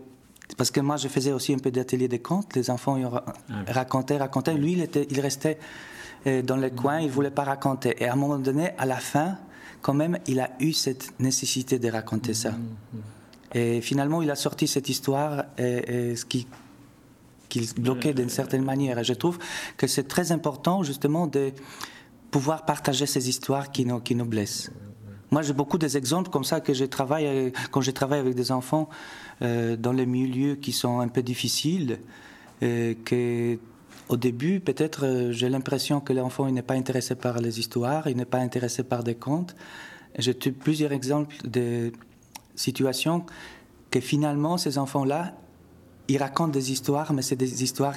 parce 0.55 0.71
que 0.71 0.79
moi, 0.79 0.97
je 0.97 1.07
faisais 1.07 1.33
aussi 1.33 1.53
un 1.53 1.59
peu 1.59 1.71
d'atelier 1.71 2.07
de 2.07 2.17
contes. 2.17 2.55
Les 2.55 2.69
enfants 2.71 2.95
ils 2.97 3.05
ah 3.05 3.63
racontaient, 3.67 4.17
racontaient. 4.17 4.53
Lui, 4.53 4.71
il, 4.73 4.81
était, 4.81 5.05
il 5.09 5.19
restait 5.19 5.59
dans 6.25 6.55
les 6.55 6.71
coins, 6.71 6.99
il 6.99 7.09
voulait 7.09 7.31
pas 7.31 7.43
raconter. 7.43 8.01
Et 8.01 8.07
à 8.07 8.13
un 8.13 8.15
moment 8.15 8.39
donné, 8.39 8.71
à 8.77 8.85
la 8.85 8.97
fin, 8.97 9.37
quand 9.81 9.93
même, 9.93 10.17
il 10.25 10.39
a 10.39 10.51
eu 10.59 10.73
cette 10.73 11.19
nécessité 11.19 11.79
de 11.79 11.89
raconter 11.89 12.33
ça. 12.33 12.53
Et 13.53 13.81
finalement, 13.81 14.21
il 14.21 14.29
a 14.31 14.35
sorti 14.35 14.67
cette 14.67 14.89
histoire, 14.89 15.45
et, 15.57 16.15
ce 16.15 16.25
qui 16.25 16.47
qu'il 17.49 17.65
bloquait 17.75 18.13
d'une 18.13 18.29
certaine 18.29 18.63
manière. 18.63 18.99
Et 18.99 19.05
je 19.05 19.13
trouve 19.13 19.39
que 19.77 19.87
c'est 19.87 20.07
très 20.07 20.33
important, 20.33 20.83
justement, 20.83 21.27
de 21.27 21.53
pouvoir 22.29 22.65
partager 22.65 23.05
ces 23.05 23.29
histoires 23.29 23.71
qui 23.71 23.85
nous, 23.85 24.01
qui 24.01 24.15
nous 24.15 24.25
blessent. 24.25 24.69
Moi, 25.31 25.41
j'ai 25.41 25.53
beaucoup 25.53 25.77
d'exemples 25.77 26.29
comme 26.29 26.43
ça 26.43 26.61
que 26.61 26.73
je 26.73 26.85
travaille 26.85 27.51
quand 27.71 27.81
je 27.81 27.91
travaille 27.91 28.19
avec 28.19 28.35
des 28.35 28.51
enfants 28.51 28.89
euh, 29.41 29.75
dans 29.75 29.91
les 29.91 30.05
milieux 30.05 30.55
qui 30.55 30.71
sont 30.71 30.99
un 30.99 31.09
peu 31.09 31.21
difficiles, 31.21 31.99
euh, 32.63 32.93
que 33.03 33.57
au 34.09 34.15
début, 34.15 34.61
peut-être, 34.61 35.05
euh, 35.05 35.31
j'ai 35.33 35.49
l'impression 35.49 35.99
que 35.99 36.13
l'enfant 36.13 36.49
n'est 36.49 36.61
pas 36.61 36.75
intéressé 36.75 37.15
par 37.15 37.39
les 37.39 37.59
histoires, 37.59 38.07
il 38.07 38.15
n'est 38.15 38.25
pas 38.25 38.37
intéressé 38.37 38.83
par 38.83 39.03
des 39.03 39.15
contes. 39.15 39.53
J'ai 40.17 40.31
eu 40.31 40.51
plusieurs 40.53 40.93
exemples 40.93 41.35
de 41.43 41.91
situations 42.57 43.25
que 43.89 44.01
finalement, 44.01 44.57
ces 44.57 44.77
enfants-là, 44.77 45.33
ils 46.09 46.17
racontent 46.17 46.51
des 46.51 46.71
histoires, 46.71 47.13
mais 47.13 47.21
c'est 47.21 47.37
des 47.37 47.63
histoires 47.63 47.95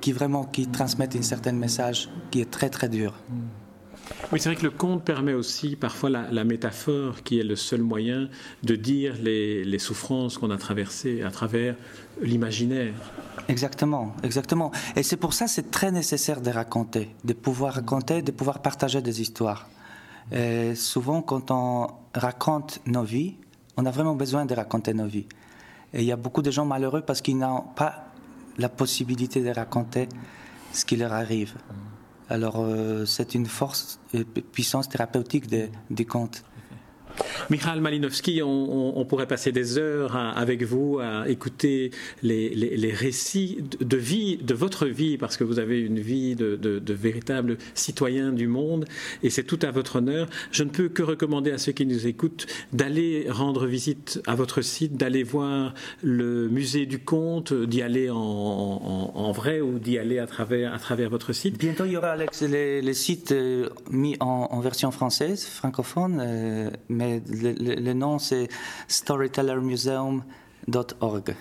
qui 0.00 0.12
vraiment 0.12 0.44
qui 0.44 0.68
transmettent 0.68 1.16
un 1.16 1.22
certain 1.22 1.52
message 1.52 2.08
qui 2.30 2.40
est 2.40 2.50
très 2.50 2.70
très 2.70 2.88
dur. 2.88 3.14
Oui, 4.32 4.40
c'est 4.40 4.48
vrai 4.48 4.56
que 4.56 4.64
le 4.64 4.70
conte 4.70 5.04
permet 5.04 5.34
aussi 5.34 5.76
parfois 5.76 6.08
la, 6.08 6.44
métaphore 6.44 7.22
qui 7.22 7.40
est 7.40 7.42
le 7.42 7.56
seul 7.56 7.82
moyen 7.82 8.28
de 8.62 8.74
dire 8.74 9.14
les, 9.20 9.64
les 9.64 9.78
souffrances 9.78 10.38
qu'on 10.38 10.50
a 10.50 10.56
traversées 10.56 11.22
à 11.22 11.30
travers 11.30 11.74
l'imaginaire. 12.20 12.94
Exactement, 13.48 14.14
exactement. 14.22 14.70
Et 14.96 15.02
c'est 15.02 15.16
pour 15.16 15.34
ça 15.34 15.46
que 15.46 15.50
c'est 15.50 15.70
très 15.70 15.90
nécessaire 15.90 16.40
de 16.40 16.50
raconter, 16.50 17.14
de 17.24 17.32
pouvoir 17.32 17.74
raconter, 17.74 18.22
de 18.22 18.30
pouvoir 18.30 18.62
partager 18.62 19.02
des 19.02 19.20
histoires. 19.20 19.68
Et 20.32 20.74
souvent, 20.74 21.22
quand 21.22 21.50
on 21.50 21.88
raconte 22.14 22.80
nos 22.86 23.04
vies, 23.04 23.36
on 23.78 23.86
a 23.86 23.90
vraiment 23.92 24.16
besoin 24.16 24.44
de 24.44 24.54
raconter 24.54 24.92
nos 24.92 25.06
vies. 25.06 25.26
Et 25.94 26.00
il 26.00 26.04
y 26.04 26.12
a 26.12 26.16
beaucoup 26.16 26.42
de 26.42 26.50
gens 26.50 26.66
malheureux 26.66 27.00
parce 27.00 27.22
qu'ils 27.22 27.38
n'ont 27.38 27.62
pas 27.76 28.08
la 28.58 28.68
possibilité 28.68 29.42
de 29.42 29.50
raconter 29.50 30.08
ce 30.72 30.84
qui 30.84 30.96
leur 30.96 31.12
arrive. 31.12 31.54
Alors, 32.28 32.56
euh, 32.58 33.06
c'est 33.06 33.34
une 33.34 33.46
force, 33.46 34.00
une 34.12 34.24
puissance 34.24 34.88
thérapeutique 34.88 35.46
des, 35.46 35.70
des 35.90 36.04
contes. 36.04 36.42
Michal 37.50 37.80
Malinowski, 37.80 38.42
on, 38.42 39.04
pourrait 39.08 39.26
passer 39.26 39.52
des 39.52 39.78
heures 39.78 40.16
avec 40.16 40.62
vous 40.62 40.98
à 40.98 41.28
écouter 41.28 41.90
les, 42.22 42.92
récits 42.92 43.58
de 43.80 43.96
vie, 43.96 44.36
de 44.36 44.54
votre 44.54 44.86
vie, 44.86 45.16
parce 45.16 45.36
que 45.36 45.44
vous 45.44 45.58
avez 45.58 45.80
une 45.80 45.98
vie 45.98 46.36
de, 46.36 46.56
de 46.56 46.94
véritable 46.94 47.58
citoyen 47.74 48.32
du 48.32 48.46
monde, 48.46 48.84
et 49.22 49.30
c'est 49.30 49.44
tout 49.44 49.58
à 49.62 49.70
votre 49.70 49.96
honneur. 49.96 50.28
Je 50.52 50.62
ne 50.62 50.70
peux 50.70 50.88
que 50.88 51.02
recommander 51.02 51.50
à 51.50 51.58
ceux 51.58 51.72
qui 51.72 51.86
nous 51.86 52.06
écoutent 52.06 52.46
d'aller 52.72 53.26
rendre 53.28 53.66
visite 53.66 54.20
à 54.26 54.34
votre 54.34 54.62
site, 54.62 54.96
d'aller 54.96 55.22
voir 55.22 55.74
le 56.02 56.48
musée 56.48 56.86
du 56.86 56.98
conte, 56.98 57.52
d'y 57.52 57.82
aller 57.82 58.10
en, 58.10 59.32
vrai 59.32 59.60
ou 59.60 59.78
d'y 59.78 59.98
aller 59.98 60.18
à 60.18 60.26
travers, 60.26 60.74
à 60.74 60.78
travers 60.78 61.10
votre 61.10 61.32
site. 61.32 61.58
Bientôt, 61.58 61.84
il 61.84 61.92
y 61.92 61.96
aura 61.96 62.16
les, 62.16 62.94
sites 62.94 63.32
euh, 63.32 63.68
mis 63.90 64.16
en, 64.20 64.60
version 64.60 64.90
française, 64.90 65.44
francophone, 65.44 66.20
euh, 66.20 66.70
mais 66.88 67.20
le, 67.30 67.92
nom 67.92 68.18
c'est 68.18 68.48
storytellermuseum.org. 68.88 71.36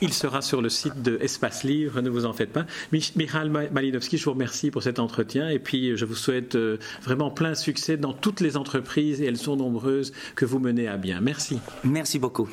Il 0.00 0.12
sera 0.12 0.42
sur 0.42 0.62
le 0.62 0.68
site 0.68 1.02
de 1.02 1.18
Espace 1.20 1.64
Livre, 1.64 2.00
ne 2.00 2.08
vous 2.08 2.24
en 2.24 2.32
faites 2.32 2.52
pas. 2.52 2.66
Michal 2.92 3.50
Malinowski, 3.50 4.16
je 4.16 4.24
vous 4.24 4.32
remercie 4.32 4.70
pour 4.70 4.82
cet 4.82 4.98
entretien 4.98 5.48
et 5.48 5.58
puis 5.58 5.96
je 5.96 6.04
vous 6.04 6.14
souhaite 6.14 6.54
euh, 6.54 6.78
vraiment 7.02 7.30
plein 7.30 7.54
succès 7.54 7.96
dans 7.96 8.12
toutes 8.12 8.40
les 8.40 8.56
entreprises, 8.56 9.20
et 9.20 9.26
elles 9.26 9.38
sont 9.38 9.56
nombreuses, 9.56 10.12
que 10.36 10.44
vous 10.44 10.58
menez 10.58 10.88
à 10.88 10.96
bien. 10.96 11.20
Merci. 11.20 11.58
Merci 11.84 12.18
beaucoup. 12.18 12.48